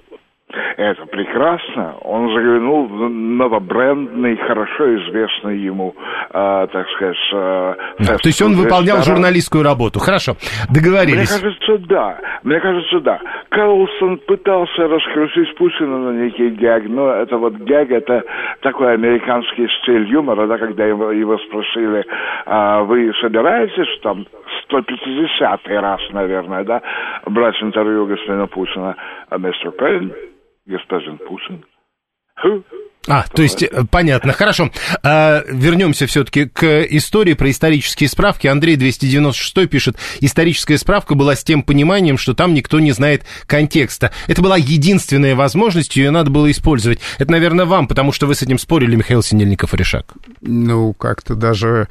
[0.78, 1.29] Это прекрасно.
[1.40, 5.96] Он заглянул в новобрендный, хорошо известный ему,
[6.32, 7.18] э, так сказать...
[7.34, 9.18] Э, да, то есть он выполнял ресторан.
[9.18, 10.00] журналистскую работу.
[10.00, 10.34] Хорошо,
[10.70, 11.32] договорились.
[11.32, 12.18] Мне кажется, да.
[12.44, 13.20] Мне кажется, да.
[13.50, 18.24] Карлсон пытался раскрутить Путина на некий гэг, но это вот гэг, это
[18.62, 22.06] такой американский стиль юмора, да, когда его, его спросили,
[22.46, 24.26] а вы собираетесь там
[24.66, 26.82] 150 раз, наверное, да,
[27.26, 28.96] брать интервью господина Путина,
[29.30, 30.14] а мистер Пейн
[30.70, 31.66] господин Путин.
[33.08, 34.72] А, то есть, э, понятно, хорошо.
[35.04, 38.48] А, вернемся все-таки к истории про исторические справки.
[38.48, 44.12] Андрей 296 пишет, историческая справка была с тем пониманием, что там никто не знает контекста.
[44.28, 47.00] Это была единственная возможность, ее надо было использовать.
[47.18, 50.14] Это, наверное, вам, потому что вы с этим спорили, Михаил Синельников-Решак.
[50.42, 51.88] Ну, как-то даже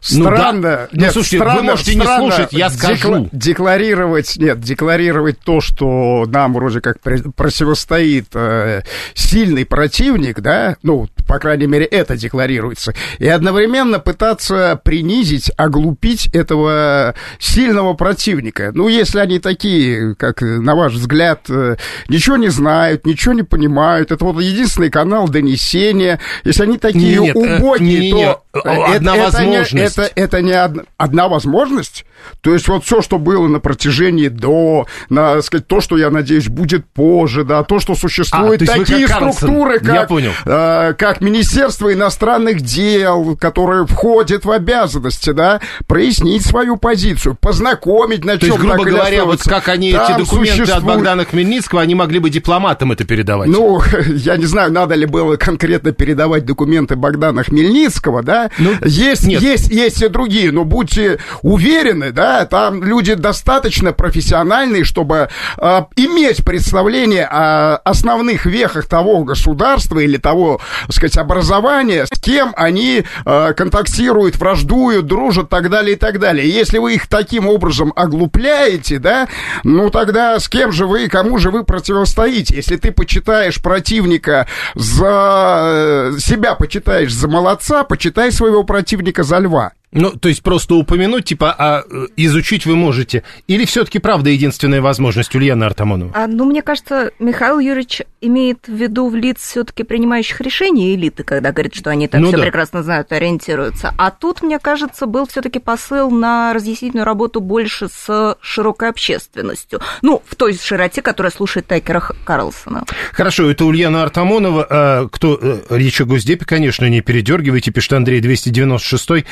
[0.00, 0.52] странно.
[0.52, 0.88] Ну, да.
[0.92, 3.28] нет, ну, слушайте, странно, вы можете не слушать, я скажу.
[3.32, 8.82] Декларировать, нет, декларировать то, что нам вроде как противостоит э,
[9.14, 16.26] сильный противник, да, да, ну, по крайней мере, это декларируется, и одновременно пытаться принизить, оглупить
[16.34, 18.72] этого сильного противника.
[18.74, 21.76] Ну, если они такие, как, на ваш взгляд, э,
[22.08, 27.36] ничего не знают, ничего не понимают, это вот единственный канал донесения, если они такие Нет,
[27.36, 28.42] э, убогие, не, не, не, то...
[28.52, 29.72] Одна это, возможность.
[29.72, 32.04] Это, это, это не одна, одна возможность?
[32.40, 36.48] То есть вот все, что было на протяжении до, на, сказать, то, что, я надеюсь,
[36.48, 40.32] будет позже, да, то, что существуют а, такие как структуры, как, я понял.
[40.44, 48.34] Э, как Министерство иностранных дел, которое входит в обязанности, да, прояснить свою позицию, познакомить, на
[48.34, 50.70] то чем есть, грубо говоря, вот как они эти документы существует...
[50.70, 53.48] от Богдана Хмельницкого, они могли бы дипломатам это передавать.
[53.48, 59.26] Ну, я не знаю, надо ли было конкретно передавать документы Богдана Хмельницкого, да, ну, есть,
[59.26, 59.42] нет.
[59.42, 65.28] есть, есть и другие, но будьте уверены, да, там люди достаточно профессиональные, чтобы
[65.58, 72.52] э, иметь представление о основных вехах того государства или того, так сказать, образования, с кем
[72.56, 76.48] они э, контактируют, враждуют, дружат, так далее и так далее.
[76.48, 79.28] Если вы их таким образом оглупляете, да,
[79.64, 82.56] ну тогда с кем же вы, кому же вы противостоите?
[82.56, 86.12] Если ты почитаешь противника за...
[86.18, 89.72] себя почитаешь за молодца, почитай своего противника за льва.
[89.92, 93.24] Ну, то есть просто упомянуть, типа, а э, изучить вы можете?
[93.48, 96.12] Или все-таки правда единственная возможность, Ульяна Артамонова?
[96.14, 101.24] А, ну, мне кажется, Михаил Юрьевич имеет в виду в лиц все-таки принимающих решения элиты,
[101.24, 102.42] когда говорит, что они так ну, все да.
[102.44, 103.92] прекрасно знают, ориентируются.
[103.98, 109.80] А тут, мне кажется, был все-таки посыл на разъяснительную работу больше с широкой общественностью.
[110.02, 112.84] Ну, в той широте, которая слушает Тайкера Карлсона.
[113.12, 114.66] Хорошо, это Ульяна Артамонова.
[114.70, 119.24] А, кто э, речь о Госдепе, конечно, не передергивайте, пишет Андрей 296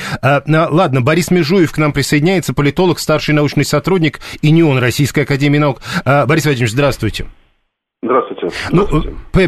[0.49, 5.59] Ладно, Борис Межуев к нам присоединяется, политолог, старший научный сотрудник и не он Российской Академии
[5.59, 5.79] Наук.
[6.05, 7.25] А, Борис Владимирович, здравствуйте.
[8.01, 8.49] Здравствуйте.
[8.71, 8.87] Ну,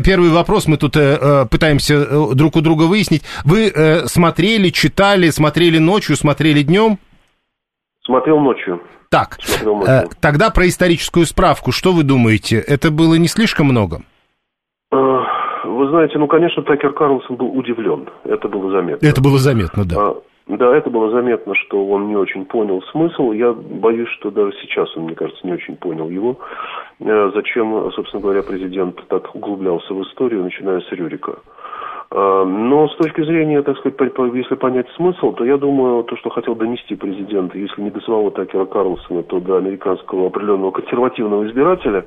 [0.03, 3.23] первый вопрос мы тут э, э, пытаемся э, друг у друга выяснить.
[3.45, 6.97] Вы э, смотрели, читали, смотрели ночью, смотрели днем?
[8.03, 8.81] Смотрел ночью.
[9.09, 9.93] Так, Смотрел ночью.
[9.93, 11.71] Э, тогда про историческую справку.
[11.71, 12.57] Что вы думаете?
[12.57, 14.01] Это было не слишком много?
[14.91, 18.09] Вы знаете, ну, конечно, Такер Карлсон был удивлен.
[18.25, 19.07] Это было заметно.
[19.07, 20.13] Это было заметно, да.
[20.47, 23.31] Да, это было заметно, что он не очень понял смысл.
[23.31, 26.37] Я боюсь, что даже сейчас он, мне кажется, не очень понял его.
[26.99, 31.37] Э, зачем, собственно говоря, президент так углублялся в историю, начиная с Рюрика.
[32.11, 33.97] Э, но с точки зрения, так сказать,
[34.33, 38.31] если понять смысл, то я думаю, то, что хотел донести президент, если не до самого
[38.31, 42.05] Такера Карлсона, то до американского определенного консервативного избирателя,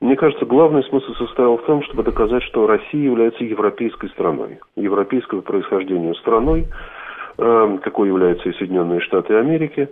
[0.00, 5.42] мне кажется, главный смысл состоял в том, чтобы доказать, что Россия является европейской страной, европейского
[5.42, 6.66] происхождения страной,
[7.36, 9.88] какой являются и Соединенные Штаты Америки.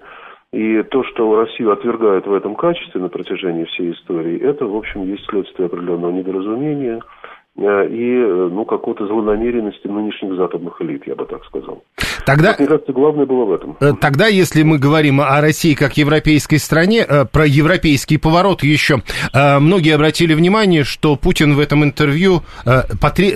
[0.52, 5.02] И то, что Россию отвергают в этом качестве на протяжении всей истории, это, в общем,
[5.02, 7.00] есть следствие определенного недоразумения–
[7.56, 11.84] и э, ну, какой-то злонамеренности нынешних западных элит, я бы так сказал.
[12.26, 13.76] Тогда, вот, мне кажется, главное было в этом.
[13.80, 19.94] Э, тогда, если мы говорим о России как европейской стране, про европейский поворот еще, многие
[19.94, 23.34] обратили внимание, что Путин в этом интервью по, три,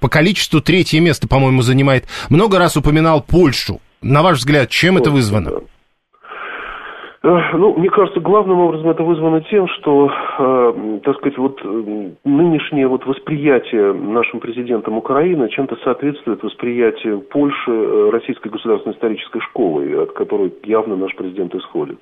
[0.00, 2.04] по количеству третье место, по-моему, занимает.
[2.30, 3.80] Много раз упоминал Польшу.
[4.00, 5.50] На ваш взгляд, чем вот, это вызвано?
[5.50, 5.56] Да.
[7.28, 10.08] Ну, мне кажется, главным образом это вызвано тем, что,
[10.38, 17.72] э, так сказать, вот э, нынешнее вот восприятие нашим президентом Украины чем-то соответствует восприятию Польши
[17.72, 21.98] э, Российской государственной исторической школы, от которой явно наш президент исходит.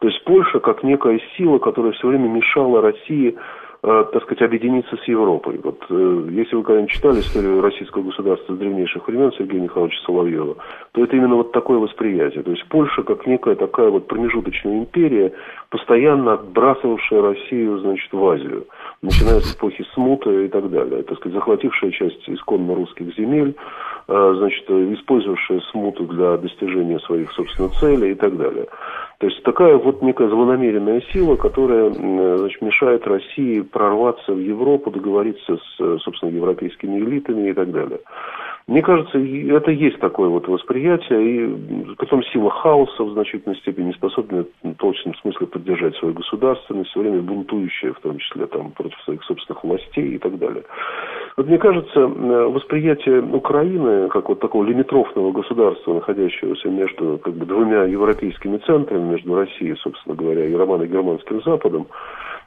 [0.00, 4.96] То есть Польша как некая сила, которая все время мешала России Э, так сказать, объединиться
[4.96, 5.60] с Европой.
[5.62, 10.56] Вот э, если вы когда-нибудь читали историю российского государства с древнейших времен Сергея Михайловича Соловьева,
[10.92, 12.42] то это именно вот такое восприятие.
[12.42, 15.32] То есть Польша как некая такая вот промежуточная империя,
[15.70, 18.66] постоянно отбрасывавшая Россию, значит, в Азию,
[19.02, 21.02] начиная с эпохи смуты и так далее.
[21.02, 27.68] Так сказать, захватившая часть исконно русских земель, э, значит, использовавшая смуту для достижения своих, собственно,
[27.70, 28.66] целей и так далее.
[29.18, 35.56] То есть такая вот некая злонамеренная сила, которая значит, мешает России прорваться в Европу, договориться
[35.56, 38.00] с, собственно, европейскими элитами и так далее.
[38.68, 44.44] Мне кажется, это есть такое вот восприятие, и потом сила хаоса в значительной степени способна
[44.64, 49.22] в точном смысле поддержать свою государственность, все время бунтующая, в том числе там, против своих
[49.22, 50.64] собственных властей и так далее.
[51.36, 57.84] Вот мне кажется, восприятие Украины как вот такого лимитрофного государства, находящегося между как бы, двумя
[57.84, 61.86] европейскими центрами, между Россией, собственно говоря, и романо-германским Западом,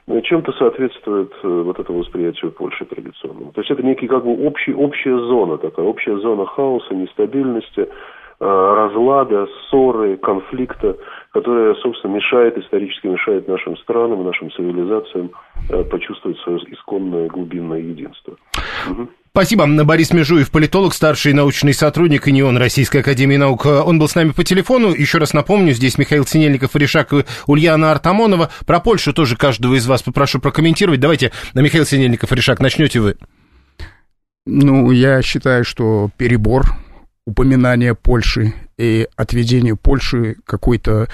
[0.06, 3.52] чем-то соответствует э, вот этому восприятию Польши традиционному.
[3.52, 7.86] То есть это некий как бы общий, общая зона такая, общая зона хаоса, нестабильности, э,
[8.40, 10.96] разлада, ссоры, конфликта,
[11.32, 15.30] которая, собственно, мешает, исторически мешает нашим странам, нашим цивилизациям
[15.70, 18.36] э, почувствовать свое исконное глубинное единство.
[18.90, 19.08] Угу.
[19.32, 19.64] Спасибо.
[19.84, 23.64] Борис Межуев, политолог, старший научный сотрудник ИНИОН Российской Академии Наук.
[23.64, 24.92] Он был с нами по телефону.
[24.92, 28.50] Еще раз напомню, здесь Михаил Синельников, Решак и Ульяна Артамонова.
[28.66, 30.98] Про Польшу тоже каждого из вас попрошу прокомментировать.
[30.98, 33.16] Давайте, Михаил Синельников, Решак, начнете вы.
[34.46, 36.74] Ну, я считаю, что перебор
[37.24, 41.08] упоминания Польши и отведению Польши какой-то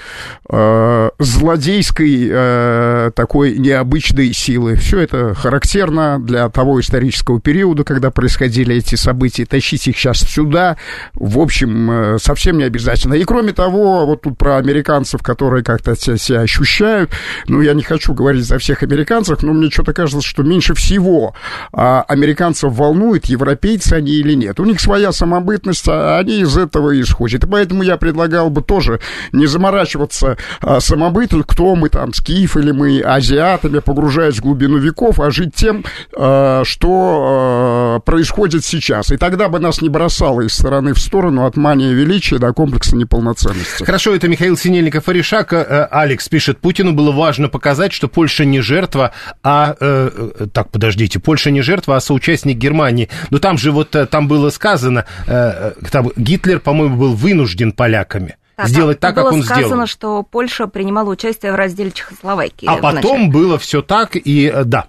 [0.49, 4.75] э, злодейской э, такой необычной силы.
[4.75, 9.45] Все это характерно для того исторического периода, когда происходили эти события.
[9.45, 10.77] Тащить их сейчас сюда,
[11.13, 13.15] в общем, э, совсем не обязательно.
[13.15, 17.11] И кроме того, вот тут про американцев, которые как-то себя ощущают,
[17.47, 21.35] ну, я не хочу говорить за всех американцев, но мне что-то кажется, что меньше всего
[21.73, 24.59] э, американцев волнует, европейцы они или нет.
[24.59, 28.99] У них своя самобытность, а они из этого исходят поэтому я предлагал бы тоже
[29.31, 35.19] не заморачиваться а, самобытно, кто мы там, скиф или мы азиатами, погружаясь в глубину веков,
[35.19, 35.83] а жить тем,
[36.15, 39.11] а, что а, происходит сейчас.
[39.11, 42.95] И тогда бы нас не бросало из стороны в сторону от мании величия до комплекса
[42.95, 43.83] неполноценности.
[43.83, 45.53] Хорошо, это Михаил Синельников Аришак.
[45.53, 49.75] Э, Алекс пишет, Путину было важно показать, что Польша не жертва, а...
[49.79, 53.09] Э, э, так, подождите, Польша не жертва, а соучастник Германии.
[53.31, 58.37] Но там же вот, там было сказано, э, там Гитлер, по-моему, был вынужден вынужден поляками.
[58.57, 59.87] Да, сделать так, как он сказано, сделал.
[59.87, 62.65] что Польша принимала участие в разделе Чехословакии.
[62.65, 64.87] А потом было все так, и э, да,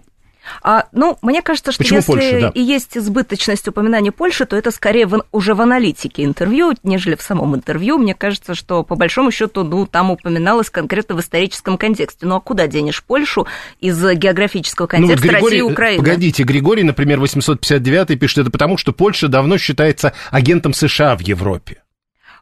[0.63, 2.49] а, ну, мне кажется, что Почему если Польша, да?
[2.55, 7.23] и есть избыточность упоминания Польши, то это скорее в, уже в аналитике интервью, нежели в
[7.23, 7.99] самом интервью.
[7.99, 12.27] Мне кажется, что по большому счету, ну, там упоминалось конкретно в историческом контексте.
[12.27, 13.47] Ну, а куда денешь Польшу
[13.81, 15.99] из географического контекста ну, вот Григорий, России и Украины?
[15.99, 21.83] Погодите, Григорий, например, 859 пишет это потому, что Польша давно считается агентом США в Европе.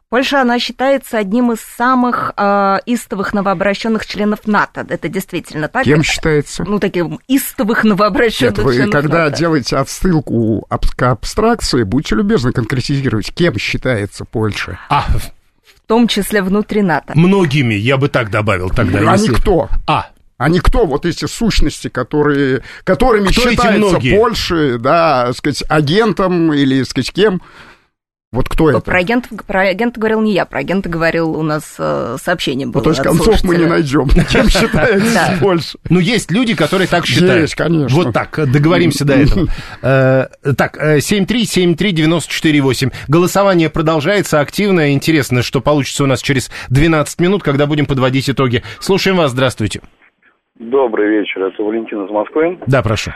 [0.09, 4.85] Польша, она считается одним из самых э, истовых новообращенных членов НАТО.
[4.87, 5.83] Это действительно так.
[5.83, 6.63] Кем считается?
[6.63, 9.37] Ну, таким истовых новообращенных Нет, вы, членов когда НАТО.
[9.37, 14.79] делаете отсылку к абстракции, будьте любезны конкретизировать, кем считается Польша.
[14.87, 17.11] А, в том числе внутри НАТО.
[17.13, 18.99] Многими, я бы так добавил тогда.
[18.99, 19.33] А если...
[19.33, 19.67] кто?
[19.87, 26.53] А, а не кто вот эти сущности, которые, которыми кто считается Польша, да, сказать, агентом
[26.53, 27.41] или, сказать, кем?
[28.33, 28.81] Вот кто это?
[28.81, 32.81] Про агента, про агента говорил не я, про агента говорил у нас э, сообщение было.
[32.81, 34.09] Ну, то есть концов мы не найдем.
[34.29, 35.77] Чем считается больше?
[35.87, 37.43] Ну, есть люди, которые так считают.
[37.43, 37.95] Есть, конечно.
[37.95, 39.47] Вот так, договоримся до этого.
[40.57, 42.91] Так, 7373948.
[43.07, 44.91] Голосование продолжается активно.
[44.91, 48.61] Интересно, что получится у нас через 12 минут, когда будем подводить итоги.
[48.81, 49.79] Слушаем вас, здравствуйте.
[50.59, 52.57] Добрый вечер, это Валентин из Москвы.
[52.67, 53.11] Да, прошу.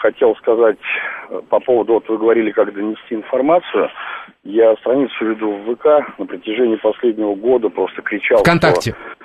[0.00, 0.78] Хотел сказать
[1.50, 3.90] по поводу, вот вы говорили, как донести информацию.
[4.44, 8.38] Я страницу веду в ВК на протяжении последнего года, просто кричал.
[8.38, 8.92] ВКонтакте.
[8.92, 9.23] Что,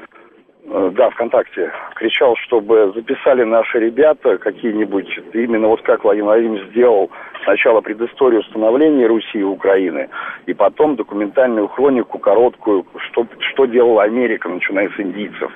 [0.69, 1.71] да, ВКонтакте.
[1.95, 7.09] Кричал, чтобы записали наши ребята какие-нибудь, именно вот как Владимир Владимирович сделал
[7.43, 10.09] сначала предысторию становления Руси и Украины,
[10.45, 15.51] и потом документальную хронику короткую, что, что делала Америка, начиная с индийцев.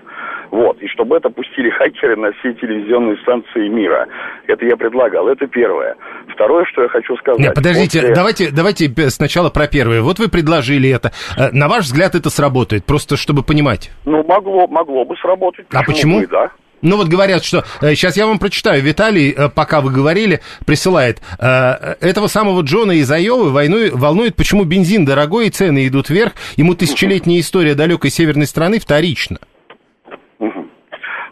[0.52, 0.80] Вот.
[0.82, 4.08] И чтобы это пустили хакеры на все телевизионные станции мира.
[4.46, 5.28] Это я предлагал.
[5.28, 5.96] Это первое.
[6.28, 7.40] Второе, что я хочу сказать.
[7.40, 8.16] Нет, подождите, после...
[8.16, 10.02] давайте, давайте сначала про первое.
[10.02, 11.12] Вот вы предложили это.
[11.54, 12.86] На ваш взгляд, это сработает?
[12.86, 13.92] Просто чтобы понимать.
[14.06, 15.68] Ну, могло, могло бы сработать.
[15.68, 16.20] Почему а почему?
[16.20, 16.52] Бы, да.
[16.82, 17.64] Ну вот говорят, что...
[17.80, 18.82] Сейчас я вам прочитаю.
[18.82, 21.22] Виталий, пока вы говорили, присылает.
[21.40, 26.34] Этого самого Джона из Айовы войной, волнует, почему бензин дорогой и цены идут вверх.
[26.58, 29.38] Ему тысячелетняя история далекой северной страны вторична.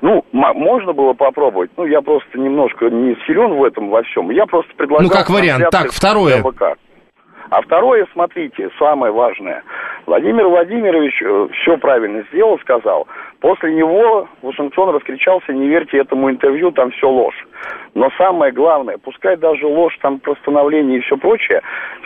[0.03, 1.69] Ну, можно было попробовать.
[1.78, 4.32] Ну, я просто немножко не силен в этом во всем.
[4.32, 5.03] Я просто предлагал...
[5.03, 5.69] Ну, как вариант.
[5.69, 6.41] Так, второе.
[7.52, 9.62] А второе, смотрите, самое важное.
[10.06, 13.10] Владимир Владимирович э, все правильно сделал, сказал.
[13.41, 17.36] После него Вашингтон раскричался, не верьте этому интервью, там все ложь.
[17.93, 21.62] Но самое главное, пускай даже ложь, там про становление и все прочее,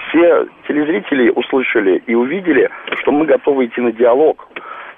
[0.09, 2.71] все телезрители услышали и увидели,
[3.01, 4.47] что мы готовы идти на диалог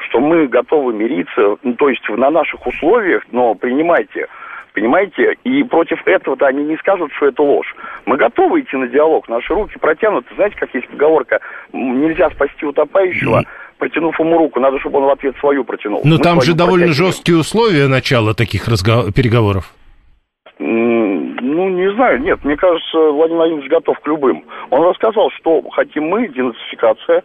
[0.10, 4.28] что мы готовы мириться, ну, то есть на наших условиях, но принимайте,
[4.78, 7.75] понимаете, и против этого-то они не скажут, что это ложь.
[8.05, 11.39] Мы готовы идти на диалог, наши руки протянуты, знаете, как есть поговорка,
[11.73, 13.43] нельзя спасти утопающего,
[13.80, 16.01] протянув ему руку, надо, чтобы он в ответ свою протянул.
[16.03, 19.11] Но Мы там же довольно жесткие условия начала таких разго...
[19.11, 19.73] переговоров.
[20.59, 24.43] Ну, не знаю, нет, мне кажется, Владимир Владимирович готов к любым.
[24.69, 27.23] Он рассказал, что хотим мы, денацификация,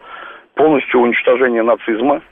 [0.55, 2.23] полностью уничтожение нацизма,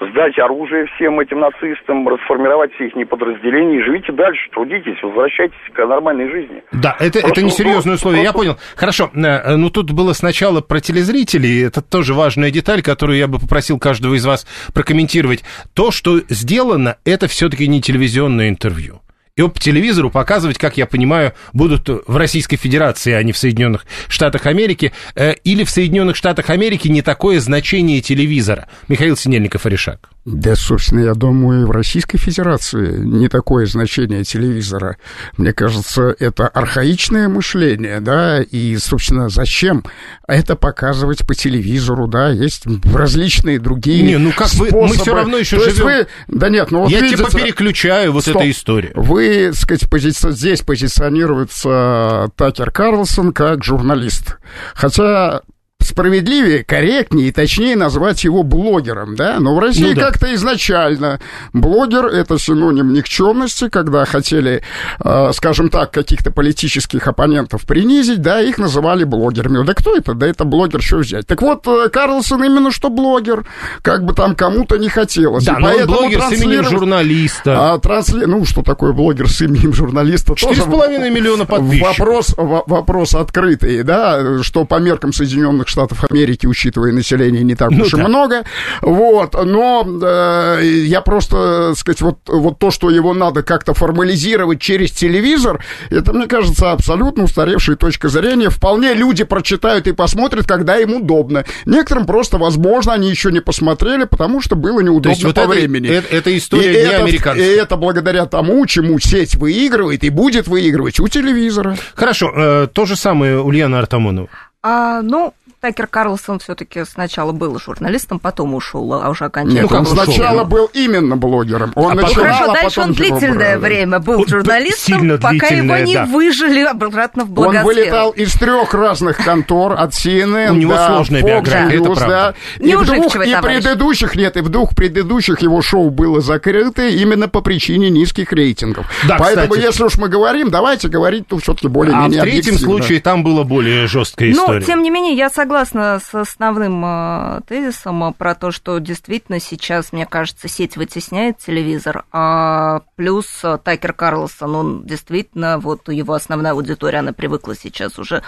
[0.00, 5.86] сдать оружие всем этим нацистам, расформировать все их подразделения и живите дальше, трудитесь, возвращайтесь к
[5.86, 6.62] нормальной жизни.
[6.72, 8.38] Да, это, это несерьезное условие, просто...
[8.38, 8.60] я понял.
[8.76, 13.38] Хорошо, э, ну тут было сначала про телезрителей, это тоже важная деталь, которую я бы
[13.38, 15.44] попросил каждого из вас прокомментировать.
[15.74, 19.00] То, что сделано, это все-таки не телевизионное интервью.
[19.36, 23.86] Его по телевизору показывать, как я понимаю, будут в Российской Федерации, а не в Соединенных
[24.08, 24.92] Штатах Америки.
[25.14, 28.68] Э, или в Соединенных Штатах Америки не такое значение телевизора.
[28.88, 30.10] Михаил Синельников, Аришак.
[30.32, 34.96] Да, собственно, я думаю, в Российской Федерации не такое значение телевизора.
[35.36, 39.84] Мне кажется, это архаичное мышление, да, и, собственно, зачем
[40.28, 44.80] это показывать по телевизору, да, есть различные другие Не, ну как способы.
[44.80, 45.84] Вы, мы все равно еще То живем...
[45.84, 46.06] Вы...
[46.28, 48.36] Да нет, ну вот Я видите, типа переключаю вот Стоп.
[48.36, 48.92] эту историю.
[48.94, 50.10] Вы, так сказать, пози...
[50.10, 54.38] здесь позиционируется Такер Карлсон как журналист.
[54.74, 55.42] Хотя
[55.90, 59.38] справедливее, корректнее и точнее назвать его блогером, да?
[59.38, 60.06] Но в России ну, да.
[60.06, 61.20] как-то изначально
[61.52, 64.62] блогер— это синоним никчемности, когда хотели,
[65.04, 69.64] э, скажем так, каких-то политических оппонентов принизить, да, их называли блогерами.
[69.64, 70.14] Да кто это?
[70.14, 71.26] Да это блогер, что взять?
[71.26, 73.44] Так вот, э, Карлсон именно что блогер,
[73.82, 75.44] как бы там кому-то не хотелось.
[75.44, 77.74] Да, и но он блогер с именем журналиста.
[77.74, 78.24] А, трансли...
[78.24, 80.34] Ну, что такое блогер с именем журналиста?
[80.34, 81.98] Четыре с половиной миллиона подписчиков.
[81.98, 85.79] Вопрос, вопрос открытый, да, что по меркам Соединенных Штатов
[86.10, 87.98] Америки, учитывая население, не так ну, уж да.
[87.98, 88.44] и много.
[88.80, 94.90] Вот, но э, я просто, сказать, вот, вот то, что его надо как-то формализировать через
[94.92, 98.50] телевизор, это, мне кажется, абсолютно устаревшая точка зрения.
[98.50, 101.44] Вполне люди прочитают и посмотрят, когда им удобно.
[101.64, 105.88] Некоторым просто, возможно, они еще не посмотрели, потому что было неудобно вот по это, времени.
[105.88, 107.44] Это, это история и не это, американцев.
[107.44, 111.76] И это благодаря тому, чему сеть выигрывает и будет выигрывать у телевизора.
[111.94, 114.28] Хорошо, э, то же самое Ульяна Артамонова.
[114.62, 119.62] А, ну, Такер Карлсон все-таки сначала был журналистом, потом ушел, а уже окончательно.
[119.64, 121.72] Нет, он сначала был именно блогером.
[121.74, 126.06] Он а начинал, Хорошо, а дальше он длительное время был журналистом, пока его не да.
[126.06, 127.68] выжили обратно в благосферу.
[127.68, 131.82] Он вылетал из трех разных контор, от CNN, У него да, сложная Fox биография, News,
[131.82, 132.34] это правда.
[132.58, 136.88] Да, и, в двух, и предыдущих, нет, и в двух предыдущих его шоу было закрыто
[136.88, 138.86] именно по причине низких рейтингов.
[139.06, 139.66] Да, Поэтому, кстати.
[139.66, 143.44] если уж мы говорим, давайте говорить тут все-таки более-менее А в третьем случае там была
[143.44, 144.60] более жесткая история.
[144.60, 148.78] Но, тем не менее, я согласна согласна с основным э, тезисом э, про то, что
[148.78, 155.88] действительно сейчас, мне кажется, сеть вытесняет телевизор, а плюс э, Такер Карлсон, он действительно, вот
[155.88, 158.22] его основная аудитория, она привыкла сейчас уже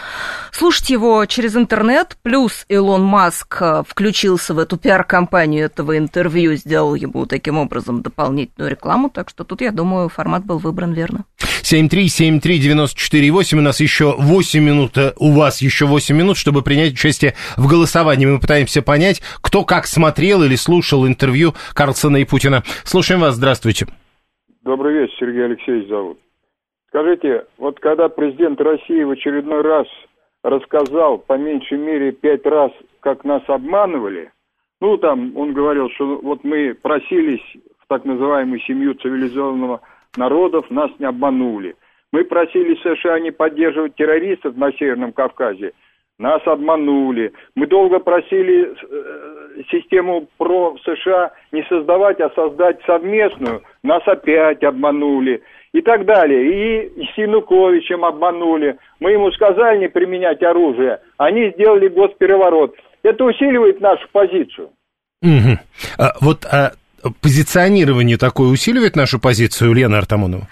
[0.51, 7.27] слушать его через интернет, плюс Илон Маск включился в эту пиар-компанию этого интервью, сделал ему
[7.27, 11.25] таким образом дополнительную рекламу, так что тут, я думаю, формат был выбран верно.
[11.73, 17.67] 7373948, у нас еще 8 минут, у вас еще 8 минут, чтобы принять участие в
[17.67, 18.27] голосовании.
[18.27, 22.63] Мы пытаемся понять, кто как смотрел или слушал интервью Карлсона и Путина.
[22.85, 23.87] Слушаем вас, здравствуйте.
[24.63, 26.19] Добрый вечер, Сергей Алексеевич зовут.
[26.89, 29.87] Скажите, вот когда президент России в очередной раз
[30.45, 32.71] рассказал, по меньшей мере, пять раз,
[33.01, 34.31] как нас обманывали,
[34.83, 37.41] ну, там он говорил, что вот мы просились
[37.79, 39.81] в так называемую семью цивилизованного
[40.17, 41.77] народов, нас не обманули.
[42.13, 45.73] Мы просили США не поддерживать террористов на Северном Кавказе,
[46.23, 47.33] нас обманули.
[47.57, 53.63] Мы долго просили э, систему ПРО США не создавать, а создать совместную.
[53.83, 55.43] Нас опять обманули.
[55.73, 56.87] И так далее.
[56.87, 58.77] И с Януковичем обманули.
[59.01, 61.01] Мы ему сказали не применять оружие.
[61.17, 62.77] Они сделали госпереворот.
[63.03, 64.71] Это усиливает нашу позицию.
[65.23, 65.59] Угу.
[65.99, 66.73] А, вот а,
[67.21, 70.49] позиционирование такое усиливает нашу позицию, Лена Артамонова?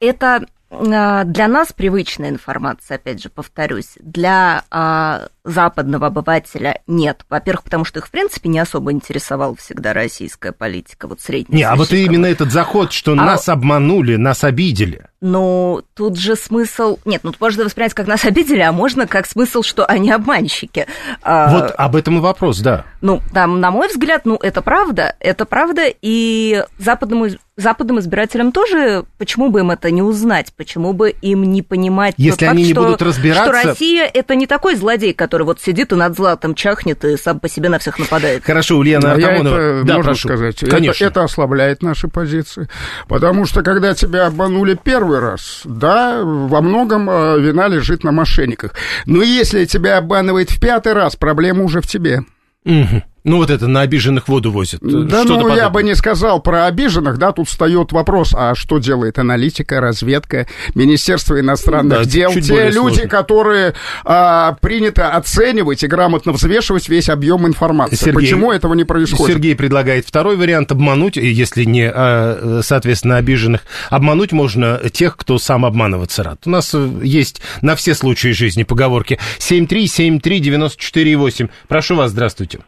[0.00, 7.24] Это а, для нас привычная информация, опять же, повторюсь, для а, западного обывателя нет.
[7.28, 11.56] Во-первых, потому что их, в принципе, не особо интересовала всегда российская политика, вот средняя.
[11.56, 13.16] Не, а вот именно этот заход, что а...
[13.16, 15.06] нас обманули, нас обидели.
[15.20, 16.98] Ну, тут же смысл...
[17.04, 20.86] Нет, ну, можно воспринять, как нас обидели, а можно как смысл, что они обманщики.
[21.22, 22.84] А, вот об этом и вопрос, да.
[23.00, 27.28] Ну, там, на мой взгляд, ну, это правда, это правда, и западному
[27.58, 32.46] западным избирателям тоже, почему бы им это не узнать, почему бы им не понимать Если
[32.46, 33.42] тот они факт, не что, будут разбираться...
[33.42, 37.40] что Россия это не такой злодей, который вот сидит и над златом чахнет и сам
[37.40, 38.44] по себе на всех нападает.
[38.44, 39.54] Хорошо, Ульяна Артамонова.
[39.56, 40.28] это, да, можно прошу.
[40.28, 41.04] сказать, Конечно.
[41.04, 42.68] Это, это ослабляет наши позиции,
[43.08, 48.74] потому что когда тебя обманули первый раз, да, во многом э, вина лежит на мошенниках,
[49.06, 52.22] но если тебя обманывает в пятый раз, проблема уже в тебе.
[52.64, 53.02] Угу.
[53.24, 54.80] Ну, вот это на обиженных воду возят.
[54.80, 55.56] Да, ну, подобное.
[55.56, 60.46] я бы не сказал про обиженных, да, тут встает вопрос, а что делает аналитика, разведка,
[60.74, 63.08] Министерство иностранных да, дел, те люди, сложно.
[63.08, 67.96] которые а, принято оценивать и грамотно взвешивать весь объем информации.
[67.96, 69.34] Сергей, Почему этого не происходит?
[69.34, 75.64] Сергей предлагает второй вариант, обмануть, если не, а, соответственно, обиженных, обмануть можно тех, кто сам
[75.64, 76.40] обманываться рад.
[76.46, 79.18] У нас э, есть на все случаи жизни поговорки.
[79.38, 81.48] 7373948.
[81.68, 82.60] Прошу вас, здравствуйте.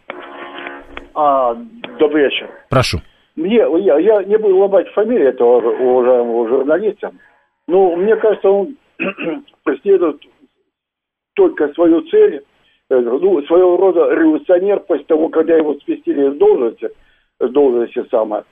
[1.23, 1.55] А,
[1.99, 2.49] добрый вечер.
[2.71, 2.99] Прошу.
[3.37, 7.13] Мне, я, я не буду ломать фамилию этого уважаемого журналиста,
[7.69, 8.77] но мне кажется, он
[9.65, 10.23] преследует
[11.35, 12.43] только свою цель,
[12.89, 16.89] э, ну, своего рода революционер после того, когда его спустили с должности,
[17.39, 18.45] с должности самое.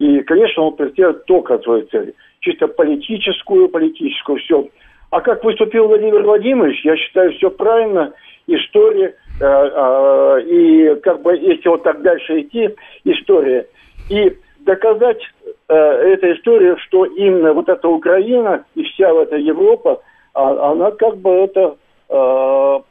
[0.00, 2.14] И, конечно, он преследует только свою цель.
[2.40, 4.68] Чисто политическую, политическую, все.
[5.10, 8.12] А как выступил Владимир Владимирович, я считаю, все правильно.
[8.48, 12.74] История и как бы если вот так дальше идти,
[13.04, 13.66] история,
[14.08, 15.20] и доказать
[15.68, 20.02] э, этой истории, что именно вот эта Украина и вся эта Европа,
[20.34, 21.87] а, она как бы это Э,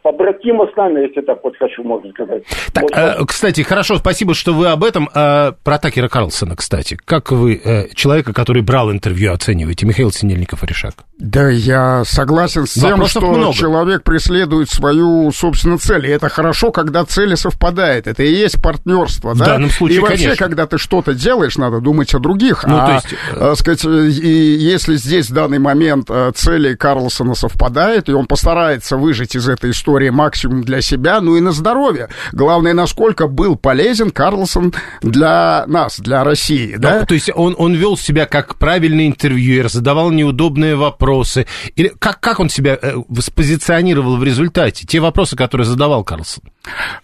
[0.08, 2.44] побратима с нами, если так вот хочу, можно сказать.
[2.74, 5.10] Так, вот, э, кстати, хорошо, спасибо, что вы об этом.
[5.14, 6.98] Э, про Такера Карлсона, кстати.
[7.04, 9.86] Как вы э, человека, который брал интервью, оцениваете?
[9.86, 10.94] Михаил Синельников Решак.
[11.18, 13.54] Да, я согласен с тем, Вопросов что много.
[13.54, 16.06] человек преследует свою, собственно, цель.
[16.06, 18.08] И это хорошо, когда цели совпадают.
[18.08, 19.46] Это и есть партнерство, в да?
[19.46, 20.46] данном случае, И вообще, конечно.
[20.46, 22.66] когда ты что-то делаешь, надо думать о других.
[22.66, 23.08] Ну, а, то есть...
[23.36, 29.38] Э, сказать, и если здесь в данный момент цели Карлсона совпадают, и он постарается выжить
[29.38, 32.10] из этой истории максимум для себя, ну и на здоровье.
[32.34, 37.00] Главное, насколько был полезен Карлсон для нас, для России, да?
[37.00, 37.06] да?
[37.06, 41.48] То есть он, он вел себя как правильный интервьюер, задавал неудобные вопросы.
[41.78, 44.86] Или как, как он себя э, спозиционировал в результате?
[44.86, 46.44] Те вопросы, которые задавал Карлсон.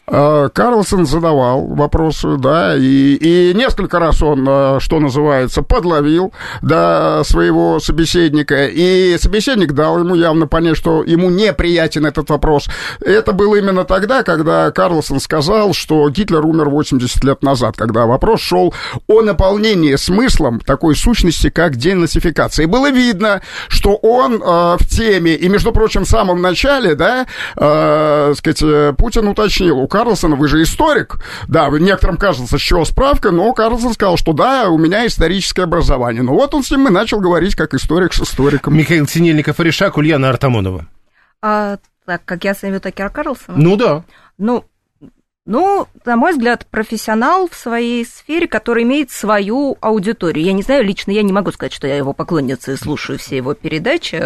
[0.08, 7.24] Э, Карлсон задавал вопросы, да, и, и несколько раз он, э, что называется, подловил, да,
[7.24, 12.70] своего собеседника, и собеседник дал ему явно понять, что ему неприятен понятен этот вопрос.
[13.02, 18.42] Это было именно тогда, когда Карлсон сказал, что Гитлер умер 80 лет назад, когда вопрос
[18.42, 18.74] шел
[19.08, 22.64] о наполнении смыслом такой сущности, как денацификация.
[22.64, 27.26] И было видно, что он э, в теме, и, между прочим, в самом начале, да,
[27.56, 31.18] э, сказать, Путин уточнил, у Карлсона, вы же историк,
[31.48, 36.24] да, некоторым кажется, с чего справка, но Карлсон сказал, что да, у меня историческое образование.
[36.24, 38.76] Ну вот он с ним и начал говорить, как историк с историком.
[38.76, 40.88] Михаил Синельников, Иришак, Ульяна Артамонова.
[41.44, 43.58] А, Так, как я сами Такера Карлсона?
[43.58, 44.04] Ну да.
[44.38, 44.64] Ну,
[45.46, 50.46] ну, на мой взгляд, профессионал в своей сфере, который имеет свою аудиторию.
[50.46, 53.38] Я не знаю, лично я не могу сказать, что я его поклонница и слушаю все
[53.38, 54.22] его передачи,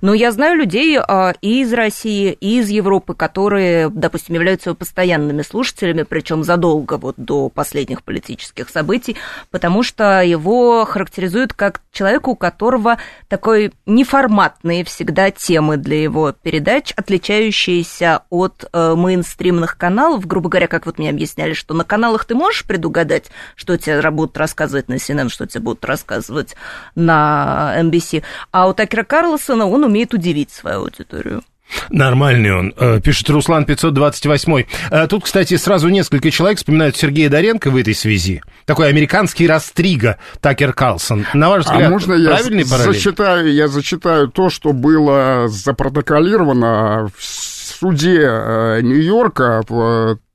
[0.00, 5.42] но я знаю людей а, и из России, и из Европы, которые, допустим, являются постоянными
[5.42, 9.16] слушателями, причем задолго вот до последних политических событий,
[9.50, 12.98] потому что его характеризуют как человека, у которого
[13.28, 20.66] такой неформатные всегда темы для его передач, отличающиеся от э, мейнстримных каналов, каналов, грубо говоря,
[20.66, 24.94] как вот мне объясняли, что на каналах ты можешь предугадать, что тебе будут рассказывать на
[24.94, 26.54] CNN, что тебе будут рассказывать
[26.94, 31.42] на NBC, а у Такера Карлсона он умеет удивить свою аудиторию.
[31.88, 34.66] Нормальный он, э, пишет Руслан 528.
[34.90, 38.42] Э, тут, кстати, сразу несколько человек вспоминают Сергея Доренко в этой связи.
[38.66, 41.26] Такой американский растрига Такер Карлсон.
[41.32, 47.55] На ваш а взгляд, а можно я зачитаю, я зачитаю то, что было запротоколировано в
[47.76, 49.62] суде э, Нью-Йорка,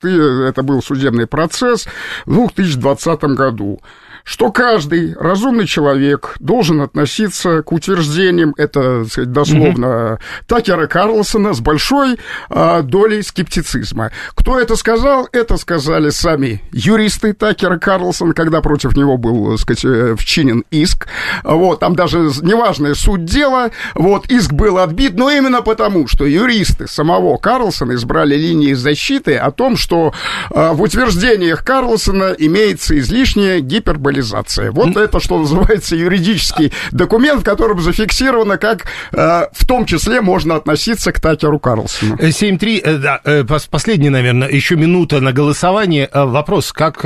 [0.01, 1.87] это был судебный процесс
[2.25, 3.81] в 2020 году
[4.23, 10.19] что каждый разумный человек должен относиться к утверждениям, это сказать, дословно, mm-hmm.
[10.47, 12.17] Такера Карлсона с большой
[12.49, 14.11] а, долей скептицизма.
[14.35, 15.27] Кто это сказал?
[15.31, 21.07] Это сказали сами юристы Такера Карлсона, когда против него был, так сказать, э, вчинен иск.
[21.43, 26.87] Вот, там даже неважная суть дела, вот, иск был отбит, но именно потому, что юристы
[26.87, 30.13] самого Карлсона избрали линии защиты о том, что
[30.49, 34.71] а, в утверждениях Карлсона имеется излишняя гиперболизация глобализация.
[34.71, 40.55] Вот это, что называется, юридический документ, в котором зафиксировано, как э, в том числе можно
[40.55, 42.15] относиться к Такеру Карлсону.
[42.15, 46.09] 7-3, э, да, э, последний, наверное, еще минута на голосование.
[46.13, 47.05] Вопрос, как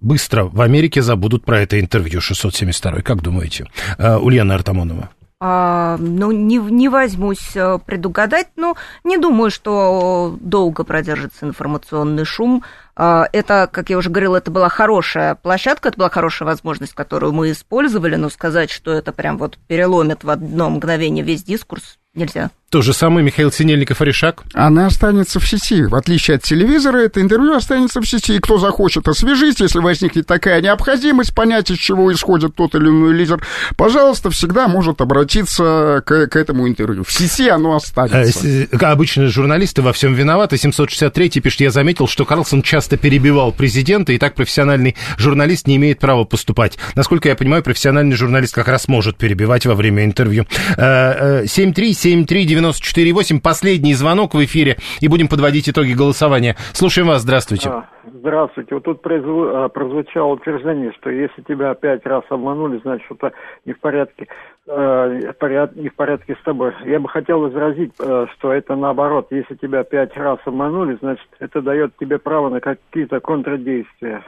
[0.00, 3.66] быстро в Америке забудут про это интервью 672 Как думаете,
[3.98, 5.10] Ульяна Артамонова?
[5.46, 12.64] А, ну, не, не возьмусь предугадать, но не думаю, что долго продержится информационный шум.
[12.96, 17.34] А, это, как я уже говорила, это была хорошая площадка, это была хорошая возможность, которую
[17.34, 22.50] мы использовали, но сказать, что это прям вот переломит в одно мгновение весь дискурс, нельзя.
[22.74, 24.42] То же самое Михаил Синельников и Решак?
[24.52, 25.84] Она останется в сети.
[25.84, 28.34] В отличие от телевизора, это интервью останется в сети.
[28.34, 33.14] И кто захочет освежить, если возникнет такая необходимость понять, из чего исходит тот или иной
[33.14, 33.40] лидер,
[33.76, 37.04] пожалуйста, всегда может обратиться к, к этому интервью.
[37.04, 38.44] В сети оно останется.
[38.44, 40.56] Э, обычные журналисты во всем виноваты.
[40.56, 46.00] 763 пишет, я заметил, что Карлсон часто перебивал президента, и так профессиональный журналист не имеет
[46.00, 46.76] права поступать.
[46.96, 50.44] Насколько я понимаю, профессиональный журналист как раз может перебивать во время интервью.
[50.76, 53.40] 73739 94,8.
[53.40, 56.56] Последний звонок в эфире, и будем подводить итоги голосования.
[56.72, 57.70] Слушаем вас, здравствуйте.
[57.70, 58.74] А, здравствуйте.
[58.74, 63.32] Вот тут а, прозвучало утверждение, что если тебя пять раз обманули, значит, что-то
[63.64, 64.28] не в порядке
[64.66, 65.32] э,
[65.76, 66.72] не в порядке с тобой.
[66.84, 69.28] Я бы хотел возразить, что это наоборот.
[69.30, 74.22] Если тебя пять раз обманули, значит, это дает тебе право на какие-то контрдействия.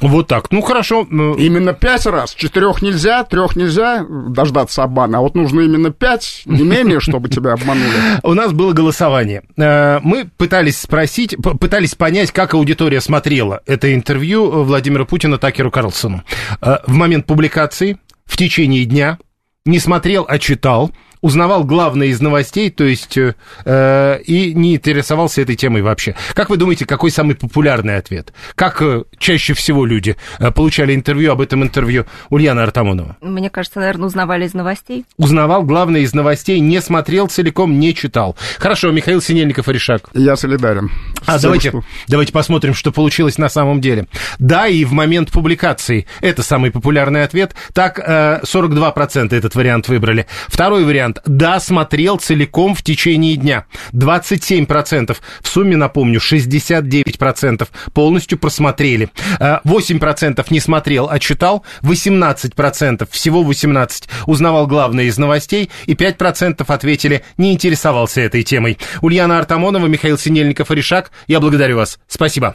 [0.00, 0.52] Вот так.
[0.52, 1.02] Ну хорошо.
[1.10, 2.34] Именно пять раз.
[2.34, 5.18] Четырех нельзя, трех нельзя дождаться обмана.
[5.18, 7.90] А вот нужно именно пять, не менее, чтобы тебя обманули.
[8.22, 9.42] У нас было голосование.
[9.56, 16.22] Э, мы пытались спросить, пытались понять, как аудитория смотрела это интервью Владимира Путина Такеру Карлсону.
[16.60, 19.18] Э, в момент публикации, в течение дня,
[19.64, 25.56] не смотрел, а читал узнавал главное из новостей, то есть э, и не интересовался этой
[25.56, 26.14] темой вообще.
[26.34, 28.32] Как вы думаете, какой самый популярный ответ?
[28.54, 33.16] Как э, чаще всего люди э, получали интервью об этом интервью Ульяна Артамонова?
[33.20, 35.04] Мне кажется, наверное, узнавали из новостей.
[35.16, 38.36] Узнавал главное из новостей, не смотрел целиком, не читал.
[38.58, 40.08] Хорошо, Михаил Синельников и Решак.
[40.14, 40.90] Я солидарен.
[41.26, 41.82] А давайте, что...
[42.06, 44.06] давайте посмотрим, что получилось на самом деле.
[44.38, 47.54] Да, и в момент публикации это самый популярный ответ.
[47.72, 50.26] Так, э, 42% этот вариант выбрали.
[50.48, 51.20] Второй вариант вариант.
[51.26, 53.64] Да, смотрел целиком в течение дня.
[53.92, 55.16] 27%.
[55.40, 59.10] В сумме, напомню, 69% полностью просмотрели.
[59.38, 61.64] 8% не смотрел, а читал.
[61.82, 65.70] 18%, всего 18% узнавал главное из новостей.
[65.86, 68.78] И 5% ответили, не интересовался этой темой.
[69.00, 71.98] Ульяна Артамонова, Михаил Синельников и Решак, я благодарю вас.
[72.08, 72.54] Спасибо.